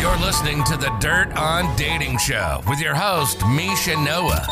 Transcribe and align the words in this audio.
You're 0.00 0.16
listening 0.16 0.64
to 0.64 0.78
the 0.78 0.88
Dirt 0.98 1.30
on 1.36 1.76
Dating 1.76 2.16
Show 2.16 2.62
with 2.66 2.80
your 2.80 2.94
host, 2.94 3.38
Misha 3.48 4.02
Noah. 4.02 4.46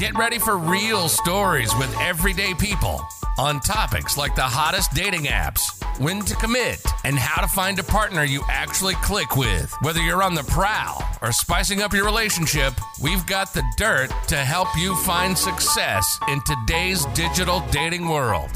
Get 0.00 0.18
ready 0.18 0.40
for 0.40 0.58
real 0.58 1.08
stories 1.08 1.72
with 1.76 1.96
everyday 2.00 2.54
people 2.54 3.00
on 3.38 3.60
topics 3.60 4.16
like 4.16 4.34
the 4.34 4.42
hottest 4.42 4.92
dating 4.92 5.26
apps, 5.26 5.62
when 6.00 6.22
to 6.22 6.34
commit, 6.34 6.84
and 7.04 7.16
how 7.16 7.40
to 7.40 7.46
find 7.46 7.78
a 7.78 7.84
partner 7.84 8.24
you 8.24 8.42
actually 8.48 8.94
click 8.94 9.36
with. 9.36 9.72
Whether 9.82 10.00
you're 10.00 10.24
on 10.24 10.34
the 10.34 10.42
prowl 10.42 11.04
or 11.22 11.30
spicing 11.30 11.82
up 11.82 11.92
your 11.92 12.04
relationship, 12.04 12.74
we've 13.00 13.24
got 13.26 13.54
the 13.54 13.62
dirt 13.76 14.10
to 14.26 14.38
help 14.38 14.76
you 14.76 14.96
find 14.96 15.38
success 15.38 16.18
in 16.28 16.40
today's 16.40 17.04
digital 17.14 17.60
dating 17.70 18.08
world. 18.08 18.50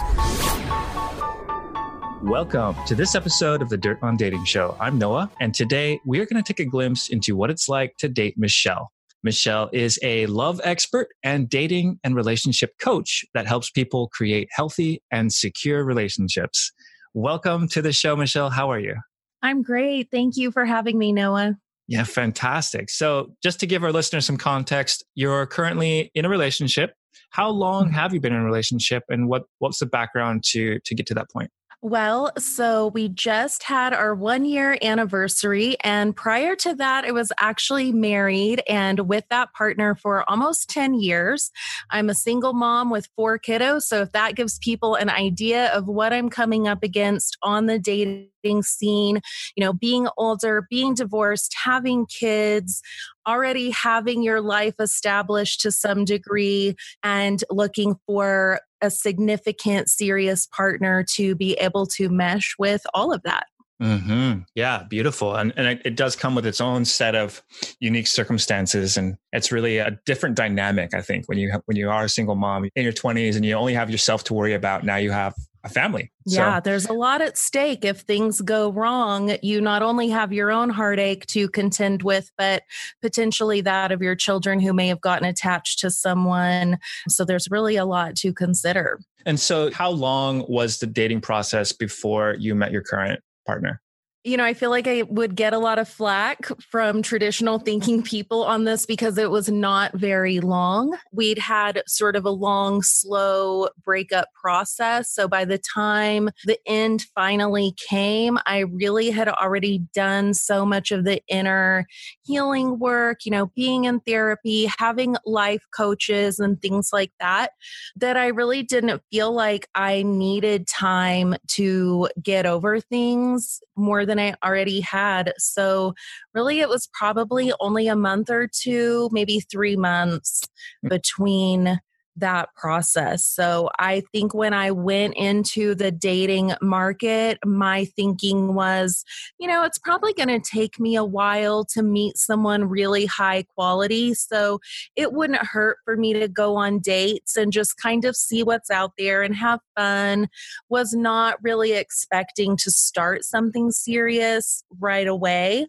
Welcome 2.25 2.75
to 2.87 2.95
this 2.95 3.15
episode 3.15 3.61
of 3.61 3.69
the 3.69 3.77
Dirt 3.77 3.99
on 4.01 4.17
Dating 4.17 4.47
Show. 4.47 4.75
I'm 4.81 4.97
Noah, 4.97 5.31
and 5.41 5.55
today 5.55 6.01
we 6.07 6.21
are 6.21 6.27
going 6.27 6.43
to 6.43 6.53
take 6.53 6.59
a 6.59 6.69
glimpse 6.69 7.11
into 7.11 7.37
what 7.37 7.51
it's 7.51 7.69
like 7.69 7.99
to 7.99 8.09
date 8.09 8.39
Michele. 8.39 8.91
Michele 9.23 9.69
is 9.75 9.99
a 10.03 10.25
love 10.25 10.59
expert 10.65 11.09
and 11.23 11.51
dating 11.51 12.01
and 12.03 12.17
relationship 12.17 12.73
coach 12.81 13.27
that 13.35 13.47
helps 13.47 13.71
people 13.71 14.09
create 14.09 14.49
healthy 14.51 15.03
and 15.11 15.35
secure 15.35 15.85
relationships. 15.85 16.73
Welcome 17.13 17.69
to 17.69 17.83
the 17.83 17.93
show, 17.93 18.17
Michele. 18.17 18.49
How 18.49 18.71
are 18.73 18.81
you? 18.81 18.97
I'm 19.43 19.63
great. 19.63 20.09
Thank 20.11 20.39
you 20.39 20.51
for 20.51 20.65
having 20.65 20.97
me, 20.97 21.13
Noah. 21.13 21.59
Yeah, 21.89 22.05
fantastic. 22.05 22.89
So, 22.89 23.35
just 23.43 23.61
to 23.61 23.67
give 23.67 23.85
our 23.85 23.93
listeners 23.93 24.25
some 24.25 24.39
context, 24.39 25.05
you're 25.15 25.45
currently 25.45 26.11
in 26.15 26.25
a 26.25 26.31
relationship. 26.31 26.95
How 27.29 27.51
long 27.51 27.85
mm-hmm. 27.85 27.95
have 27.95 28.15
you 28.15 28.21
been 28.21 28.33
in 28.33 28.41
a 28.41 28.45
relationship 28.45 29.03
and 29.11 29.29
what 29.29 29.45
what's 29.59 29.79
the 29.79 29.87
background 29.87 30.43
to 30.53 30.79
to 30.79 30.95
get 30.95 31.05
to 31.09 31.15
that 31.15 31.31
point? 31.31 31.51
Well, 31.85 32.33
so 32.39 32.87
we 32.95 33.11
just 33.11 33.63
had 33.63 33.93
our 33.93 34.15
one 34.15 34.47
year 34.47 34.79
anniversary. 34.81 35.77
And 35.85 36.17
prior 36.17 36.57
to 36.57 36.75
that, 36.77 37.05
I 37.05 37.11
was 37.11 37.31
actually 37.39 37.93
married 37.93 38.63
and 38.67 39.01
with 39.01 39.25
that 39.29 39.53
partner 39.53 39.95
for 39.95 40.25
almost 40.27 40.71
10 40.71 40.95
years. 40.95 41.51
I'm 41.91 42.09
a 42.09 42.15
single 42.15 42.55
mom 42.55 42.89
with 42.89 43.11
four 43.17 43.39
kiddos. 43.39 43.83
So 43.83 44.01
if 44.01 44.13
that 44.13 44.35
gives 44.35 44.59
people 44.61 44.95
an 44.95 45.11
idea 45.11 45.71
of 45.75 45.87
what 45.87 46.15
I'm 46.15 46.31
coming 46.31 46.67
up 46.67 46.83
against 46.83 47.37
on 47.43 47.67
the 47.67 47.79
dating 47.79 48.63
scene, 48.63 49.21
you 49.55 49.63
know, 49.63 49.75
being 49.75 50.09
older, 50.17 50.67
being 50.71 50.95
divorced, 50.95 51.55
having 51.65 52.07
kids, 52.07 52.81
already 53.29 53.69
having 53.71 54.23
your 54.23 54.41
life 54.41 54.75
established 54.79 55.61
to 55.61 55.71
some 55.71 56.07
degree, 56.07 56.77
and 57.03 57.45
looking 57.51 57.97
for 58.07 58.61
a 58.85 58.91
significant, 58.91 59.89
serious 59.89 60.47
partner 60.47 61.05
to 61.15 61.35
be 61.35 61.55
able 61.55 61.87
to 61.87 62.09
mesh 62.09 62.55
with 62.59 62.87
all 62.95 63.13
of 63.13 63.23
that. 63.25 63.47
Mm-hmm. 63.83 64.43
Yeah, 64.55 64.85
beautiful, 64.89 65.35
and 65.35 65.53
and 65.57 65.67
it, 65.67 65.83
it, 65.85 65.97
does 65.97 66.15
come 66.15 66.37
with 66.37 66.47
its 66.47 66.61
own 66.61 66.85
set 66.85 67.17
of 67.17 67.43
unique 67.81 68.07
circumstances, 68.07 68.97
and 68.97 69.17
it's 69.33 69.51
really 69.51 69.79
a 69.79 69.99
different 70.07 70.37
dynamic. 70.37 70.95
I 70.95 71.03
think 71.03 71.29
when 71.29 71.39
you 71.39 71.53
when 71.67 71.77
you 71.77 71.91
are 71.91 72.05
a 72.05 72.09
single 72.09 72.37
mom 72.37 72.69
in 72.77 72.85
your 72.85 72.93
twenties 72.93 73.35
and 73.35 73.45
you 73.45 73.55
only 73.55 73.75
have 73.75 73.91
yourself 73.91 74.23
to 74.25 74.35
worry 74.35 74.55
about, 74.55 74.85
now 74.85 74.97
you 74.97 75.11
have 75.11 75.35
a 75.65 75.69
family. 75.69 76.13
Yeah, 76.27 76.59
so. 76.59 76.61
there's 76.65 76.87
a 76.87 76.93
lot 76.93 77.23
at 77.23 77.39
stake. 77.39 77.85
If 77.85 78.01
things 78.01 78.41
go 78.41 78.71
wrong, 78.71 79.37
you 79.43 79.61
not 79.61 79.83
only 79.83 80.09
have 80.11 80.33
your 80.33 80.53
own 80.53 80.71
heartache 80.71 81.27
to 81.29 81.49
contend 81.49 82.03
with, 82.03 82.31
but 82.37 82.63
potentially 83.03 83.63
that 83.63 83.91
of 83.91 84.03
your 84.03 84.15
children 84.15 84.61
who 84.61 84.73
may 84.73 84.89
have 84.89 85.01
gotten 85.01 85.27
attached 85.27 85.81
to 85.81 85.91
someone. 85.91 86.79
So 87.09 87.25
there's 87.25 87.51
really 87.51 87.77
a 87.77 87.85
lot 87.85 88.15
to 88.17 88.33
consider. 88.33 89.01
And 89.27 89.41
so, 89.41 89.73
how 89.73 89.91
long 89.91 90.45
was 90.49 90.79
the 90.79 90.87
dating 90.87 91.23
process 91.23 91.73
before 91.73 92.37
you 92.39 92.55
met 92.55 92.73
your 92.73 92.83
current 92.83 93.21
partner? 93.47 93.81
You 94.25 94.39
know, 94.39 94.45
I 94.45 94.55
feel 94.55 94.71
like 94.71 94.89
I 94.89 95.03
would 95.03 95.37
get 95.37 95.53
a 95.53 95.59
lot 95.59 95.79
of 95.79 95.87
flack 95.87 96.47
from 96.71 97.03
traditional 97.03 97.59
thinking 97.59 98.03
people 98.03 98.43
on 98.43 98.65
this 98.65 98.87
because 98.87 99.19
it 99.19 99.31
was 99.31 99.51
not 99.51 99.93
very 99.93 100.41
long. 100.41 100.97
We'd 101.13 101.39
had 101.39 101.83
sort 101.87 102.17
of 102.17 102.25
a 102.25 102.31
long, 102.31 102.81
slow 102.81 103.69
breakup 103.85 104.29
process. 104.33 105.11
So 105.11 105.29
by 105.29 105.45
the 105.45 105.59
time 105.59 106.31
the 106.47 106.59
end 106.67 107.03
finally 107.15 107.75
came, 107.87 108.39
I 108.47 108.61
really 108.61 109.11
had 109.11 109.29
already 109.29 109.81
done 109.93 110.33
so 110.33 110.65
much 110.65 110.91
of 110.91 111.05
the 111.05 111.21
inner 111.29 111.87
healing 112.23 112.79
work, 112.79 113.27
you 113.27 113.31
know, 113.31 113.53
being 113.55 113.85
in 113.85 114.01
therapy, 114.01 114.71
having 114.79 115.17
life 115.27 115.67
coaches 115.77 116.39
and 116.39 116.61
things 116.63 116.91
like 116.95 117.13
that, 117.21 117.51
that 117.97 118.17
I 118.17 118.29
really 118.29 118.63
didn't 118.63 119.03
feel 119.13 119.33
like 119.33 119.69
I 119.75 120.03
needed 120.03 120.67
time 120.67 121.37
to 121.49 122.09
get 122.23 122.47
over 122.47 122.81
things 122.81 123.61
more 123.77 124.07
than 124.07 124.14
than 124.15 124.25
I 124.25 124.47
already 124.47 124.81
had. 124.81 125.33
So, 125.39 125.95
really, 126.35 126.61
it 126.61 126.69
was 126.69 126.89
probably 126.93 127.53
only 127.61 127.89
a 127.89 127.97
month 127.97 128.31
or 128.31 128.49
two, 128.49 129.09
maybe 129.13 129.41
three 129.41 129.77
months 129.77 130.43
mm. 130.85 130.91
between 130.91 131.81
that 132.17 132.55
process. 132.55 133.25
So 133.25 133.71
I 133.79 134.03
think 134.13 134.35
when 134.35 134.55
I 134.55 134.71
went 134.71 135.15
into 135.15 135.75
the 135.75 135.91
dating 135.91 136.53
market, 136.63 137.39
my 137.45 137.85
thinking 137.85 138.55
was, 138.55 139.05
you 139.39 139.49
know, 139.49 139.65
it's 139.65 139.79
probably 139.79 140.13
going 140.13 140.29
to 140.29 140.41
take 140.41 140.79
me 140.79 140.97
a 140.97 141.05
while 141.05 141.65
to 141.67 141.83
meet 141.83 142.17
someone 142.17 142.69
really 142.69 143.07
high 143.07 143.43
quality. 143.55 144.15
So 144.15 144.61
it 144.97 145.13
wouldn't 145.13 145.45
hurt 145.45 145.79
for 145.85 145.97
me 145.97 146.13
to 146.13 146.29
go 146.29 146.57
on 146.57 146.79
dates 146.79 147.37
and 147.37 147.53
just 147.53 147.77
kind 147.77 148.05
of 148.05 148.17
see 148.17 148.43
what's 148.43 148.71
out 148.71 148.93
there 148.97 149.23
and 149.23 149.35
have 149.35 149.61
fun. 149.77 150.29
Was 150.69 150.93
not 150.95 151.43
really 151.43 151.73
expecting 151.73 152.57
to 152.59 152.71
start 152.71 153.25
something 153.25 153.71
serious 153.71 154.63
right 154.79 155.09
away. 155.09 155.67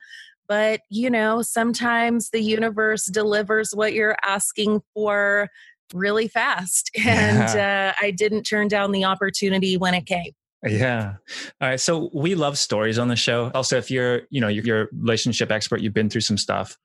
But, 0.47 0.81
you 0.91 1.09
know, 1.09 1.41
sometimes 1.41 2.29
the 2.29 2.41
universe 2.41 3.05
delivers 3.05 3.71
what 3.73 3.93
you're 3.93 4.17
asking 4.23 4.83
for 4.93 5.49
really 5.93 6.27
fast 6.27 6.91
and 6.97 7.37
yeah. 7.55 7.93
uh, 7.99 8.05
i 8.05 8.11
didn't 8.11 8.43
turn 8.43 8.67
down 8.67 8.91
the 8.91 9.03
opportunity 9.03 9.77
when 9.77 9.93
it 9.93 10.05
came 10.05 10.31
yeah 10.65 11.15
all 11.61 11.69
right 11.69 11.79
so 11.79 12.09
we 12.13 12.35
love 12.35 12.57
stories 12.57 12.97
on 12.97 13.07
the 13.07 13.15
show 13.15 13.51
also 13.53 13.77
if 13.77 13.91
you're 13.91 14.21
you 14.29 14.41
know 14.41 14.47
you're, 14.47 14.63
you're 14.63 14.81
a 14.83 14.87
relationship 14.93 15.51
expert 15.51 15.81
you've 15.81 15.93
been 15.93 16.09
through 16.09 16.21
some 16.21 16.37
stuff 16.37 16.77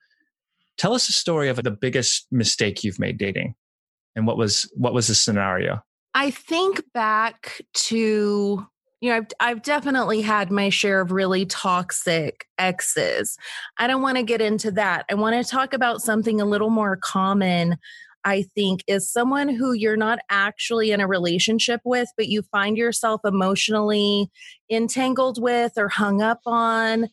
tell 0.77 0.93
us 0.93 1.09
a 1.09 1.13
story 1.13 1.49
of 1.49 1.61
the 1.63 1.71
biggest 1.71 2.27
mistake 2.31 2.83
you've 2.83 2.99
made 2.99 3.17
dating 3.17 3.55
and 4.15 4.27
what 4.27 4.37
was 4.37 4.71
what 4.75 4.93
was 4.93 5.07
the 5.07 5.15
scenario 5.15 5.81
i 6.13 6.29
think 6.29 6.83
back 6.93 7.61
to 7.73 8.65
you 9.01 9.09
know, 9.09 9.17
I've, 9.17 9.27
I've 9.39 9.61
definitely 9.63 10.21
had 10.21 10.51
my 10.51 10.69
share 10.69 11.01
of 11.01 11.11
really 11.11 11.45
toxic 11.47 12.45
exes. 12.59 13.35
I 13.77 13.87
don't 13.87 14.03
want 14.03 14.17
to 14.17 14.23
get 14.23 14.41
into 14.41 14.71
that. 14.71 15.05
I 15.09 15.15
want 15.15 15.43
to 15.43 15.49
talk 15.49 15.73
about 15.73 16.01
something 16.01 16.39
a 16.39 16.45
little 16.45 16.69
more 16.69 16.95
common 16.95 17.77
I 18.23 18.43
think, 18.55 18.83
is 18.87 19.11
someone 19.11 19.49
who 19.49 19.73
you're 19.73 19.97
not 19.97 20.19
actually 20.29 20.91
in 20.91 21.01
a 21.01 21.07
relationship 21.07 21.81
with, 21.83 22.09
but 22.17 22.27
you 22.27 22.41
find 22.43 22.77
yourself 22.77 23.21
emotionally 23.25 24.29
entangled 24.69 25.41
with 25.41 25.73
or 25.77 25.89
hung 25.89 26.21
up 26.21 26.39
on 26.45 27.07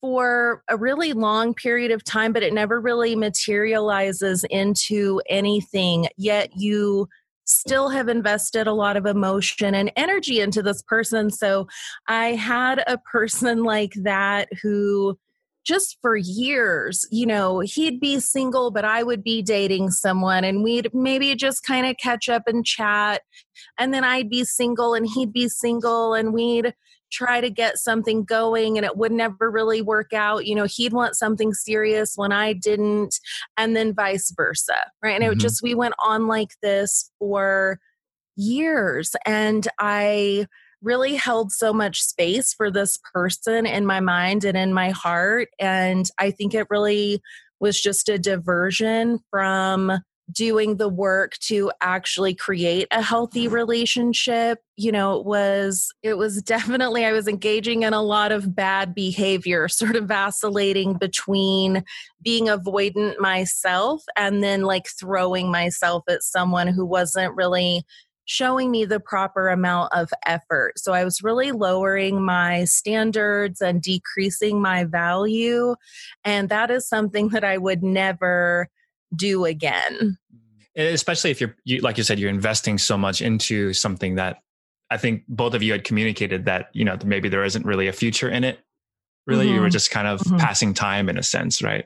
for 0.00 0.62
a 0.68 0.76
really 0.76 1.12
long 1.12 1.54
period 1.54 1.90
of 1.90 2.02
time, 2.04 2.32
but 2.32 2.42
it 2.42 2.54
never 2.54 2.80
really 2.80 3.14
materializes 3.14 4.44
into 4.44 5.20
anything. 5.28 6.08
Yet 6.16 6.50
you 6.56 7.08
still 7.44 7.88
have 7.88 8.08
invested 8.08 8.66
a 8.66 8.72
lot 8.72 8.96
of 8.96 9.06
emotion 9.06 9.74
and 9.74 9.92
energy 9.96 10.40
into 10.40 10.62
this 10.62 10.82
person. 10.82 11.30
So 11.30 11.66
I 12.06 12.28
had 12.28 12.82
a 12.86 12.98
person 12.98 13.64
like 13.64 13.92
that 14.02 14.48
who 14.62 15.18
just 15.64 15.98
for 16.00 16.16
years, 16.16 17.06
you 17.10 17.26
know, 17.26 17.60
he'd 17.60 18.00
be 18.00 18.18
single, 18.18 18.70
but 18.70 18.84
I 18.84 19.02
would 19.02 19.22
be 19.22 19.42
dating 19.42 19.90
someone 19.90 20.44
and 20.44 20.62
we'd 20.62 20.88
maybe 20.94 21.34
just 21.34 21.64
kind 21.64 21.86
of 21.86 21.96
catch 21.98 22.28
up 22.28 22.44
and 22.46 22.64
chat. 22.64 23.22
And 23.78 23.92
then 23.92 24.04
I'd 24.04 24.30
be 24.30 24.44
single 24.44 24.94
and 24.94 25.06
he'd 25.06 25.32
be 25.32 25.48
single 25.48 26.14
and 26.14 26.32
we'd 26.32 26.74
try 27.12 27.40
to 27.40 27.50
get 27.50 27.76
something 27.76 28.24
going 28.24 28.76
and 28.78 28.86
it 28.86 28.96
would 28.96 29.12
never 29.12 29.50
really 29.50 29.82
work 29.82 30.12
out. 30.12 30.46
You 30.46 30.54
know, 30.54 30.64
he'd 30.64 30.92
want 30.92 31.16
something 31.16 31.52
serious 31.52 32.14
when 32.16 32.32
I 32.32 32.52
didn't, 32.52 33.18
and 33.56 33.76
then 33.76 33.94
vice 33.94 34.32
versa. 34.36 34.76
Right. 35.02 35.14
And 35.14 35.24
mm-hmm. 35.24 35.32
it 35.32 35.38
just, 35.40 35.62
we 35.62 35.74
went 35.74 35.94
on 36.04 36.26
like 36.26 36.50
this 36.62 37.10
for 37.18 37.80
years. 38.36 39.14
And 39.26 39.66
I, 39.78 40.46
really 40.82 41.16
held 41.16 41.52
so 41.52 41.72
much 41.72 42.02
space 42.02 42.52
for 42.52 42.70
this 42.70 42.98
person 43.12 43.66
in 43.66 43.86
my 43.86 44.00
mind 44.00 44.44
and 44.44 44.56
in 44.56 44.72
my 44.72 44.90
heart. 44.90 45.48
And 45.58 46.08
I 46.18 46.30
think 46.30 46.54
it 46.54 46.66
really 46.70 47.20
was 47.60 47.80
just 47.80 48.08
a 48.08 48.18
diversion 48.18 49.18
from 49.30 50.00
doing 50.32 50.76
the 50.76 50.88
work 50.88 51.32
to 51.38 51.72
actually 51.80 52.34
create 52.34 52.86
a 52.90 53.02
healthy 53.02 53.46
mm-hmm. 53.46 53.54
relationship 53.54 54.58
you 54.76 54.92
know 54.92 55.18
it 55.18 55.26
was 55.26 55.92
it 56.02 56.14
was 56.14 56.42
definitely 56.44 57.04
i 57.04 57.12
was 57.12 57.26
engaging 57.26 57.82
in 57.82 57.92
a 57.92 58.02
lot 58.02 58.32
of 58.32 58.54
bad 58.54 58.94
behavior 58.94 59.68
sort 59.68 59.96
of 59.96 60.06
vacillating 60.06 60.94
between 60.94 61.84
being 62.22 62.46
avoidant 62.46 63.18
myself 63.18 64.02
and 64.16 64.42
then 64.42 64.62
like 64.62 64.86
throwing 64.98 65.50
myself 65.50 66.04
at 66.08 66.22
someone 66.22 66.68
who 66.68 66.84
wasn't 66.86 67.34
really 67.34 67.84
showing 68.24 68.70
me 68.70 68.84
the 68.84 69.00
proper 69.00 69.48
amount 69.48 69.92
of 69.92 70.10
effort. 70.26 70.78
So 70.78 70.92
I 70.92 71.04
was 71.04 71.22
really 71.22 71.52
lowering 71.52 72.22
my 72.22 72.64
standards 72.64 73.60
and 73.60 73.82
decreasing 73.82 74.60
my 74.60 74.84
value. 74.84 75.74
And 76.24 76.48
that 76.48 76.70
is 76.70 76.88
something 76.88 77.28
that 77.30 77.44
I 77.44 77.58
would 77.58 77.82
never 77.82 78.68
do 79.14 79.44
again. 79.44 80.16
Especially 80.76 81.30
if 81.30 81.40
you're, 81.40 81.56
you, 81.64 81.80
like 81.80 81.98
you 81.98 82.04
said, 82.04 82.18
you're 82.20 82.30
investing 82.30 82.78
so 82.78 82.96
much 82.96 83.20
into 83.20 83.72
something 83.72 84.14
that 84.14 84.38
I 84.90 84.96
think 84.96 85.24
both 85.28 85.54
of 85.54 85.62
you 85.62 85.72
had 85.72 85.84
communicated 85.84 86.44
that, 86.44 86.68
you 86.72 86.84
know, 86.84 86.96
maybe 87.04 87.28
there 87.28 87.44
isn't 87.44 87.66
really 87.66 87.88
a 87.88 87.92
future 87.92 88.28
in 88.28 88.44
it. 88.44 88.60
Really, 89.26 89.46
mm-hmm. 89.46 89.54
you 89.54 89.60
were 89.60 89.66
mm-hmm. 89.66 89.72
just 89.72 89.90
kind 89.90 90.08
of 90.08 90.20
mm-hmm. 90.20 90.38
passing 90.38 90.74
time 90.74 91.08
in 91.08 91.18
a 91.18 91.22
sense, 91.22 91.62
right? 91.62 91.84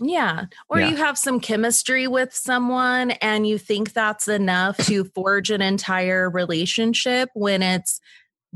Yeah. 0.00 0.46
Or 0.68 0.80
yeah. 0.80 0.88
you 0.88 0.96
have 0.96 1.18
some 1.18 1.40
chemistry 1.40 2.06
with 2.06 2.34
someone 2.34 3.12
and 3.12 3.46
you 3.46 3.58
think 3.58 3.92
that's 3.92 4.28
enough 4.28 4.76
to 4.86 5.04
forge 5.04 5.50
an 5.50 5.62
entire 5.62 6.30
relationship 6.30 7.30
when 7.34 7.62
it's 7.62 8.00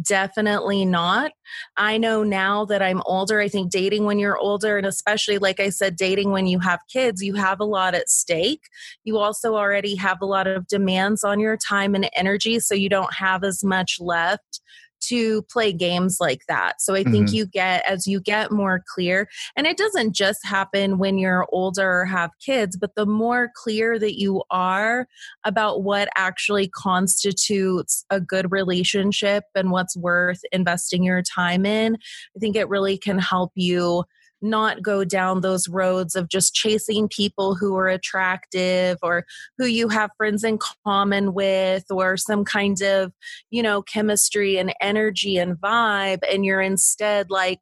definitely 0.03 0.85
not. 0.85 1.33
I 1.77 1.99
know 1.99 2.25
now 2.25 2.65
that 2.65 2.83
I'm 2.83 3.03
older, 3.07 3.41
I 3.41 3.49
think 3.49 3.71
dating 3.71 4.05
when 4.05 4.19
you're 4.19 4.37
older, 4.37 4.77
and 4.77 4.87
especially, 4.87 5.39
like 5.39 5.61
I 5.61 5.71
said, 5.71 5.97
dating 5.97 6.33
when 6.33 6.47
you 6.47 6.59
have 6.61 6.81
kids, 6.93 7.23
you 7.23 7.35
have 7.35 7.61
a 7.61 7.65
lot 7.65 7.95
at 7.95 8.09
stake. 8.09 8.63
You 9.05 9.19
also 9.19 9.55
already 9.55 9.95
have 9.97 10.21
a 10.21 10.27
lot 10.27 10.47
of 10.47 10.67
demands 10.67 11.23
on 11.23 11.39
your 11.39 11.57
time 11.57 11.95
and 11.95 12.11
energy, 12.17 12.59
so 12.59 12.75
you 12.75 12.89
don't 12.89 13.15
have 13.15 13.45
as 13.45 13.63
much 13.63 13.99
left 14.01 14.61
to 15.09 15.43
play 15.43 15.73
games 15.73 16.19
like 16.21 16.43
that. 16.49 16.81
So 16.81 16.95
I 16.95 17.05
think 17.05 17.27
mm-hmm. 17.27 17.35
you 17.35 17.47
get, 17.47 17.85
as 17.89 18.07
you 18.07 18.21
get 18.21 18.51
more 18.51 18.83
clear, 18.95 19.29
and 19.57 19.67
it 19.67 19.77
doesn't 19.77 20.15
just 20.15 20.45
happen 20.45 20.99
when 20.99 21.19
you're 21.19 21.47
older 21.51 22.01
or 22.01 22.05
have 22.07 22.31
kids, 22.45 22.77
but 22.77 22.95
the 22.95 23.07
more 23.07 23.51
clear 23.55 23.99
that 23.99 24.19
you 24.19 24.43
are 24.51 25.07
about 25.45 25.83
what 25.83 26.09
actually 26.17 26.69
constitutes 26.69 28.05
a 28.11 28.21
good 28.21 28.51
relationship 28.53 29.45
and 29.55 29.71
what's 29.71 29.97
worth 29.97 30.41
investing 30.53 31.05
your 31.05 31.23
time 31.23 31.67
in, 31.67 31.97
I 32.37 32.39
think 32.39 32.57
it 32.57 32.69
really 32.69 32.99
can 32.99 33.19
help 33.19 33.53
you 33.55 34.05
not 34.45 34.83
go 34.83 35.05
down 35.05 35.41
those 35.41 35.69
roads 35.69 36.15
of 36.15 36.29
just 36.29 36.55
chasing 36.55 37.09
people 37.09 37.55
who 37.55 37.77
are 37.77 37.89
attractive 37.89 38.99
or 39.03 39.25
who 39.59 39.67
you 39.67 39.89
have 39.89 40.11
friends 40.17 40.45
in 40.45 40.59
common 40.85 41.35
with 41.35 41.85
or 41.91 42.17
some 42.17 42.45
kind 42.45 42.81
of, 42.83 43.13
you 43.51 43.63
know, 43.63 43.83
chemistry 43.83 44.59
and 44.59 44.75
energy 44.81 45.39
and 45.39 45.57
vibe. 45.57 46.21
And 46.31 46.45
you're 46.45 46.61
instead 46.61 47.31
like, 47.31 47.61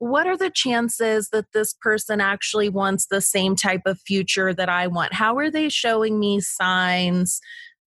what 0.00 0.26
are 0.26 0.36
the 0.36 0.50
chances 0.50 1.30
that 1.30 1.46
this 1.52 1.74
person 1.74 2.20
actually 2.20 2.68
wants 2.68 3.06
the 3.06 3.20
same 3.20 3.56
type 3.56 3.82
of 3.86 4.00
future 4.00 4.54
that 4.54 4.68
I 4.68 4.86
want? 4.86 5.12
How 5.12 5.36
are 5.38 5.50
they 5.50 5.68
showing 5.68 6.20
me 6.20 6.40
signs 6.40 7.40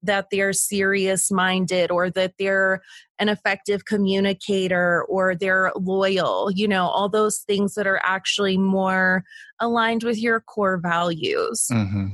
that 0.03 0.27
they're 0.31 0.53
serious 0.53 1.31
minded 1.31 1.91
or 1.91 2.09
that 2.09 2.33
they're 2.39 2.81
an 3.19 3.29
effective 3.29 3.85
communicator 3.85 5.03
or 5.03 5.35
they're 5.35 5.71
loyal, 5.75 6.49
you 6.51 6.67
know, 6.67 6.87
all 6.87 7.07
those 7.07 7.39
things 7.39 7.75
that 7.75 7.85
are 7.85 8.01
actually 8.03 8.57
more 8.57 9.23
aligned 9.59 10.03
with 10.03 10.17
your 10.17 10.39
core 10.39 10.77
values. 10.77 11.67
Mm-hmm. 11.71 12.07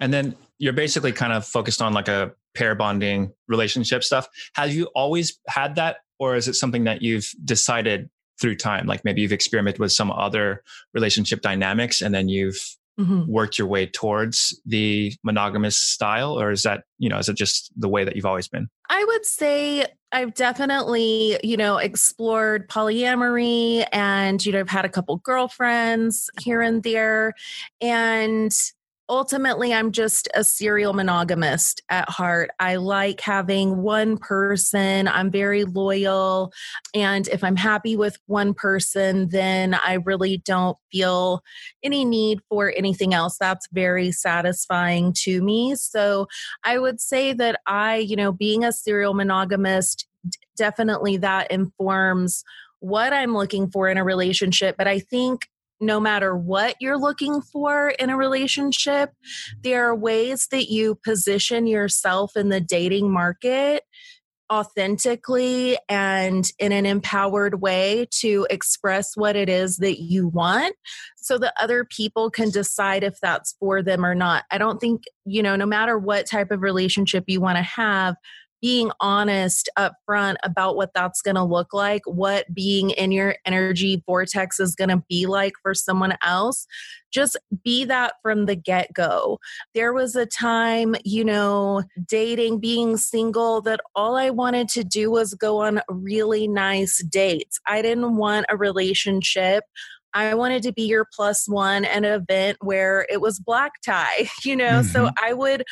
And 0.00 0.12
then 0.12 0.34
you're 0.58 0.72
basically 0.72 1.12
kind 1.12 1.32
of 1.32 1.46
focused 1.46 1.82
on 1.82 1.92
like 1.92 2.08
a 2.08 2.32
pair 2.54 2.74
bonding 2.74 3.32
relationship 3.48 4.02
stuff. 4.04 4.28
Have 4.54 4.72
you 4.72 4.86
always 4.94 5.38
had 5.48 5.74
that, 5.74 5.98
or 6.18 6.36
is 6.36 6.48
it 6.48 6.54
something 6.54 6.84
that 6.84 7.02
you've 7.02 7.30
decided 7.44 8.08
through 8.40 8.56
time? 8.56 8.86
Like 8.86 9.04
maybe 9.04 9.20
you've 9.20 9.32
experimented 9.32 9.80
with 9.80 9.92
some 9.92 10.10
other 10.10 10.62
relationship 10.94 11.42
dynamics 11.42 12.00
and 12.00 12.14
then 12.14 12.28
you've 12.28 12.58
mm-hmm. 12.98 13.30
worked 13.30 13.58
your 13.58 13.66
way 13.66 13.86
towards 13.86 14.58
the 14.66 15.12
monogamous 15.22 15.78
style 15.78 16.38
or 16.38 16.50
is 16.50 16.62
that 16.62 16.84
you 16.98 17.08
know 17.08 17.18
is 17.18 17.28
it 17.28 17.36
just 17.36 17.72
the 17.76 17.88
way 17.88 18.04
that 18.04 18.16
you've 18.16 18.26
always 18.26 18.48
been 18.48 18.68
i 18.90 19.04
would 19.04 19.24
say 19.26 19.86
i've 20.12 20.34
definitely 20.34 21.38
you 21.42 21.56
know 21.56 21.78
explored 21.78 22.68
polyamory 22.68 23.86
and 23.92 24.44
you 24.44 24.52
know 24.52 24.60
i've 24.60 24.68
had 24.68 24.84
a 24.84 24.88
couple 24.88 25.16
girlfriends 25.18 26.30
here 26.40 26.60
and 26.60 26.82
there 26.82 27.32
and 27.80 28.52
ultimately 29.08 29.74
i'm 29.74 29.92
just 29.92 30.28
a 30.34 30.42
serial 30.42 30.94
monogamist 30.94 31.82
at 31.90 32.08
heart. 32.08 32.50
I 32.58 32.76
like 32.76 33.20
having 33.20 33.82
one 33.82 34.16
person. 34.16 35.08
I'm 35.08 35.30
very 35.30 35.64
loyal. 35.64 36.52
And 36.94 37.28
if 37.28 37.44
i'm 37.44 37.56
happy 37.56 37.96
with 37.96 38.16
one 38.26 38.54
person 38.54 39.28
then 39.28 39.74
i 39.74 39.94
really 40.04 40.38
don't 40.38 40.78
feel 40.90 41.42
any 41.82 42.04
need 42.04 42.40
for 42.48 42.72
anything 42.76 43.12
else. 43.12 43.36
That's 43.38 43.68
very 43.72 44.10
satisfying 44.10 45.12
to 45.24 45.42
me. 45.42 45.74
So 45.74 46.26
i 46.64 46.78
would 46.78 47.00
say 47.00 47.32
that 47.34 47.60
i 47.66 47.96
you 47.96 48.16
know 48.16 48.32
being 48.32 48.64
a 48.64 48.72
serial 48.72 49.14
monogamist 49.14 50.06
definitely 50.56 51.18
that 51.18 51.50
informs 51.50 52.42
what 52.80 53.12
i'm 53.12 53.34
looking 53.34 53.70
for 53.70 53.88
in 53.88 53.98
a 53.98 54.04
relationship. 54.04 54.76
But 54.78 54.88
i 54.88 54.98
think 54.98 55.48
no 55.80 56.00
matter 56.00 56.36
what 56.36 56.76
you're 56.80 56.98
looking 56.98 57.40
for 57.40 57.90
in 57.90 58.10
a 58.10 58.16
relationship, 58.16 59.10
there 59.62 59.88
are 59.88 59.94
ways 59.94 60.48
that 60.50 60.70
you 60.70 60.98
position 61.04 61.66
yourself 61.66 62.36
in 62.36 62.48
the 62.48 62.60
dating 62.60 63.12
market 63.12 63.82
authentically 64.52 65.76
and 65.88 66.50
in 66.58 66.70
an 66.70 66.84
empowered 66.84 67.60
way 67.60 68.06
to 68.10 68.46
express 68.50 69.16
what 69.16 69.36
it 69.36 69.48
is 69.48 69.78
that 69.78 70.02
you 70.02 70.28
want 70.28 70.76
so 71.16 71.38
that 71.38 71.54
other 71.58 71.84
people 71.84 72.30
can 72.30 72.50
decide 72.50 73.02
if 73.02 73.18
that's 73.20 73.56
for 73.58 73.82
them 73.82 74.04
or 74.04 74.14
not. 74.14 74.44
I 74.50 74.58
don't 74.58 74.78
think, 74.78 75.04
you 75.24 75.42
know, 75.42 75.56
no 75.56 75.66
matter 75.66 75.98
what 75.98 76.26
type 76.26 76.50
of 76.50 76.60
relationship 76.60 77.24
you 77.26 77.40
want 77.40 77.56
to 77.56 77.62
have, 77.62 78.16
being 78.64 78.90
honest 78.98 79.68
up 79.76 79.92
front 80.06 80.38
about 80.42 80.74
what 80.74 80.94
that's 80.94 81.20
going 81.20 81.34
to 81.34 81.44
look 81.44 81.74
like, 81.74 82.00
what 82.06 82.46
being 82.54 82.88
in 82.88 83.12
your 83.12 83.36
energy 83.44 84.02
vortex 84.06 84.58
is 84.58 84.74
going 84.74 84.88
to 84.88 85.04
be 85.06 85.26
like 85.26 85.52
for 85.62 85.74
someone 85.74 86.14
else. 86.22 86.66
Just 87.12 87.36
be 87.62 87.84
that 87.84 88.14
from 88.22 88.46
the 88.46 88.56
get 88.56 88.90
go. 88.94 89.38
There 89.74 89.92
was 89.92 90.16
a 90.16 90.24
time, 90.24 90.96
you 91.04 91.26
know, 91.26 91.82
dating, 92.08 92.58
being 92.58 92.96
single, 92.96 93.60
that 93.60 93.80
all 93.94 94.16
I 94.16 94.30
wanted 94.30 94.70
to 94.70 94.82
do 94.82 95.10
was 95.10 95.34
go 95.34 95.58
on 95.58 95.82
really 95.90 96.48
nice 96.48 97.04
dates. 97.04 97.60
I 97.66 97.82
didn't 97.82 98.16
want 98.16 98.46
a 98.48 98.56
relationship. 98.56 99.64
I 100.14 100.32
wanted 100.34 100.62
to 100.62 100.72
be 100.72 100.84
your 100.84 101.06
plus 101.12 101.46
one 101.46 101.84
at 101.84 101.98
an 101.98 102.04
event 102.04 102.58
where 102.62 103.04
it 103.10 103.20
was 103.20 103.40
black 103.40 103.72
tie, 103.84 104.30
you 104.42 104.56
know? 104.56 104.80
Mm-hmm. 104.80 104.88
So 104.88 105.10
I 105.22 105.34
would 105.34 105.64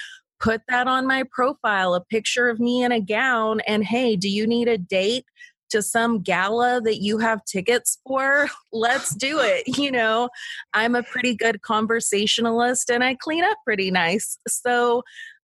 put 0.42 0.60
that 0.68 0.88
on 0.88 1.06
my 1.06 1.22
profile 1.30 1.94
a 1.94 2.04
picture 2.04 2.48
of 2.48 2.60
me 2.60 2.82
in 2.82 2.92
a 2.92 3.00
gown 3.00 3.60
and 3.66 3.84
hey 3.84 4.16
do 4.16 4.28
you 4.28 4.46
need 4.46 4.68
a 4.68 4.76
date 4.76 5.24
to 5.70 5.80
some 5.80 6.20
gala 6.20 6.80
that 6.82 7.00
you 7.00 7.16
have 7.18 7.42
tickets 7.44 7.98
for 8.06 8.48
let's 8.72 9.14
do 9.14 9.38
it 9.40 9.62
you 9.78 9.90
know 9.90 10.28
i'm 10.74 10.94
a 10.94 11.02
pretty 11.04 11.34
good 11.34 11.62
conversationalist 11.62 12.90
and 12.90 13.02
i 13.02 13.14
clean 13.14 13.44
up 13.44 13.56
pretty 13.64 13.90
nice 13.90 14.36
so 14.48 15.02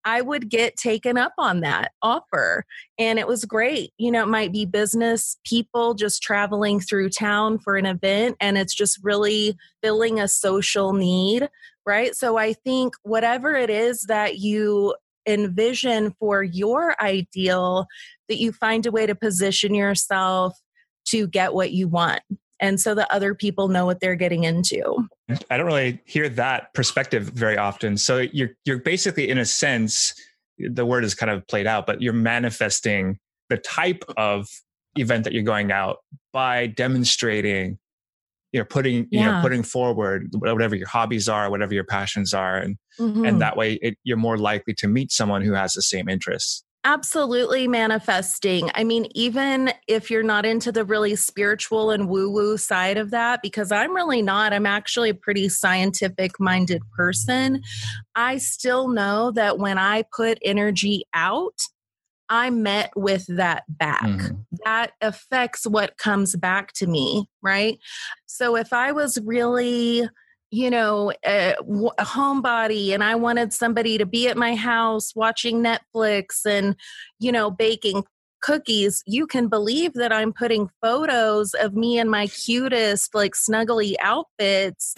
I 0.09 0.21
would 0.21 0.49
get 0.49 0.77
taken 0.77 1.19
up 1.19 1.33
on 1.37 1.63
that 1.63 1.91
offer. 2.01 2.65
And 2.97 3.19
it 3.19 3.27
was 3.27 3.45
great. 3.45 3.91
You 3.99 4.13
know, 4.13 4.23
it 4.23 4.29
might 4.29 4.53
be 4.53 4.65
business 4.65 5.37
people 5.45 5.95
just 5.95 6.23
traveling 6.23 6.79
through 6.79 7.11
town 7.11 7.59
for 7.59 7.75
an 7.77 7.87
event, 7.87 8.37
and 8.41 8.57
it's 8.57 8.73
just 8.73 9.01
really 9.03 9.57
filling 9.83 10.21
a 10.21 10.29
social 10.29 10.93
need, 10.93 11.49
right? 11.87 12.15
So 12.15 12.37
I 12.37 12.53
think 12.53 12.95
whatever 13.03 13.55
it 13.55 13.71
is 13.71 14.03
that 14.09 14.39
you 14.39 14.95
envision 15.27 16.15
for 16.19 16.43
your 16.43 17.01
ideal, 17.01 17.87
that 18.29 18.39
you 18.39 18.53
find 18.53 18.87
a 18.87 18.91
way 18.91 19.07
to 19.07 19.15
position 19.15 19.75
yourself 19.75 20.59
to 21.07 21.27
get 21.27 21.55
what 21.55 21.73
you 21.73 21.89
want 21.89 22.21
and 22.61 22.81
so 22.81 22.95
that 22.95 23.11
other 23.11 23.35
people 23.35 23.69
know 23.69 23.85
what 23.85 24.01
they're 24.01 24.17
getting 24.17 24.45
into. 24.45 25.09
I 25.51 25.57
don't 25.57 25.67
really 25.67 26.01
hear 26.05 26.29
that 26.31 26.73
perspective 26.75 27.25
very 27.25 27.57
often. 27.57 27.97
So 27.97 28.19
you're 28.19 28.51
you're 28.65 28.79
basically 28.79 29.29
in 29.29 29.39
a 29.39 29.45
sense 29.45 30.15
the 30.59 30.87
word 30.87 31.05
is 31.05 31.15
kind 31.15 31.31
of 31.31 31.47
played 31.49 31.67
out, 31.67 31.87
but 31.87 32.01
you're 32.01 32.15
manifesting 32.15 33.19
the 33.51 33.59
type 33.59 34.05
of 34.17 34.49
event 34.97 35.25
that 35.25 35.35
you're 35.35 35.43
going 35.43 35.71
out 35.71 35.99
by 36.33 36.67
demonstrating 36.67 37.79
you 38.53 38.61
know 38.61 38.65
putting 38.65 38.97
you 39.11 39.21
yeah. 39.21 39.33
know 39.33 39.43
putting 39.43 39.63
forward 39.63 40.29
whatever 40.39 40.75
your 40.77 40.89
hobbies 40.89 41.29
are 41.29 41.51
whatever 41.51 41.75
your 41.75 41.85
passions 41.85 42.33
are 42.33 42.57
and 42.57 42.77
mm-hmm. 42.99 43.25
and 43.25 43.41
that 43.41 43.57
way 43.57 43.75
it, 43.83 43.97
you're 44.05 44.17
more 44.17 44.39
likely 44.39 44.75
to 44.75 44.89
meet 44.89 45.13
someone 45.13 45.43
who 45.43 45.53
has 45.53 45.73
the 45.73 45.83
same 45.83 46.09
interests 46.09 46.65
Absolutely 46.87 47.67
manifesting. 47.67 48.71
I 48.77 48.85
mean, 48.85 49.09
even 49.13 49.73
if 49.89 50.09
you're 50.09 50.23
not 50.23 50.47
into 50.47 50.71
the 50.71 50.85
really 50.85 51.17
spiritual 51.17 51.91
and 51.91 52.09
woo 52.09 52.31
woo 52.31 52.57
side 52.57 52.97
of 52.97 53.11
that, 53.11 53.43
because 53.43 53.73
I'm 53.73 53.93
really 53.93 54.23
not, 54.23 54.53
I'm 54.53 54.67
actually 54.67 55.11
a 55.11 55.15
pretty 55.15 55.49
scientific 55.49 56.39
minded 56.39 56.83
person. 56.97 57.63
I 58.15 58.39
still 58.39 58.87
know 58.87 59.33
that 59.33 59.59
when 59.59 59.79
I 59.79 60.05
put 60.17 60.39
energy 60.45 61.03
out, 61.13 61.59
I 62.29 62.51
met 62.51 62.91
with 62.97 63.27
that 63.29 63.65
back. 63.69 64.03
Mm-hmm. 64.03 64.35
That 64.65 64.93
affects 65.01 65.67
what 65.67 65.97
comes 65.99 66.37
back 66.37 66.73
to 66.75 66.87
me, 66.87 67.29
right? 67.43 67.79
So 68.27 68.57
if 68.57 68.73
I 68.73 68.93
was 68.93 69.19
really 69.25 70.09
you 70.53 70.71
know, 70.71 71.13
a, 71.27 71.55
a 71.99 72.05
homebody 72.05 72.95
and 72.95 73.03
I 73.03 73.17
wanted 73.17 73.53
somebody 73.53 73.99
to 73.99 74.07
be 74.07 74.29
at 74.29 74.37
my 74.37 74.55
house 74.55 75.15
watching 75.17 75.63
Netflix 75.63 76.47
and, 76.47 76.77
you 77.19 77.33
know, 77.33 77.51
baking 77.51 78.05
cookies, 78.43 79.03
you 79.07 79.27
can 79.27 79.49
believe 79.49 79.95
that 79.95 80.13
I'm 80.13 80.33
putting 80.33 80.71
photos 80.81 81.53
of 81.55 81.75
me 81.75 81.99
in 81.99 82.09
my 82.09 82.29
cutest, 82.29 83.15
like 83.15 83.35
snuggly 83.35 83.95
outfits 84.01 84.95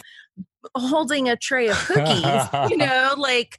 holding 0.75 1.29
a 1.29 1.35
tray 1.35 1.67
of 1.67 1.77
cookies 1.85 2.43
you 2.69 2.77
know 2.77 3.13
like 3.17 3.57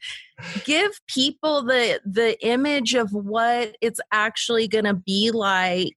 give 0.65 0.93
people 1.07 1.63
the 1.63 2.01
the 2.05 2.43
image 2.47 2.95
of 2.95 3.11
what 3.13 3.77
it's 3.81 4.01
actually 4.13 4.69
going 4.69 4.85
to 4.85 4.95
be 4.95 5.31
like 5.31 5.97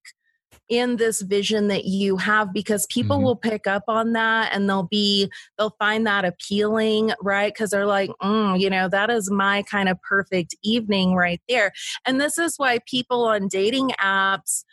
in 0.69 0.95
this 0.95 1.21
vision 1.21 1.67
that 1.67 1.85
you 1.85 2.17
have 2.17 2.53
because 2.53 2.87
people 2.87 3.17
mm-hmm. 3.17 3.25
will 3.25 3.35
pick 3.35 3.67
up 3.67 3.83
on 3.87 4.13
that 4.13 4.49
and 4.53 4.69
they'll 4.69 4.87
be 4.89 5.29
they'll 5.57 5.75
find 5.77 6.07
that 6.07 6.25
appealing 6.25 7.11
right 7.21 7.53
because 7.53 7.69
they're 7.69 7.85
like 7.85 8.09
mm, 8.21 8.59
you 8.59 8.69
know 8.69 8.87
that 8.87 9.09
is 9.09 9.29
my 9.29 9.61
kind 9.63 9.89
of 9.89 10.01
perfect 10.01 10.55
evening 10.63 11.15
right 11.15 11.41
there 11.49 11.71
and 12.05 12.19
this 12.19 12.37
is 12.37 12.55
why 12.57 12.79
people 12.87 13.25
on 13.25 13.47
dating 13.47 13.89
apps 13.99 14.63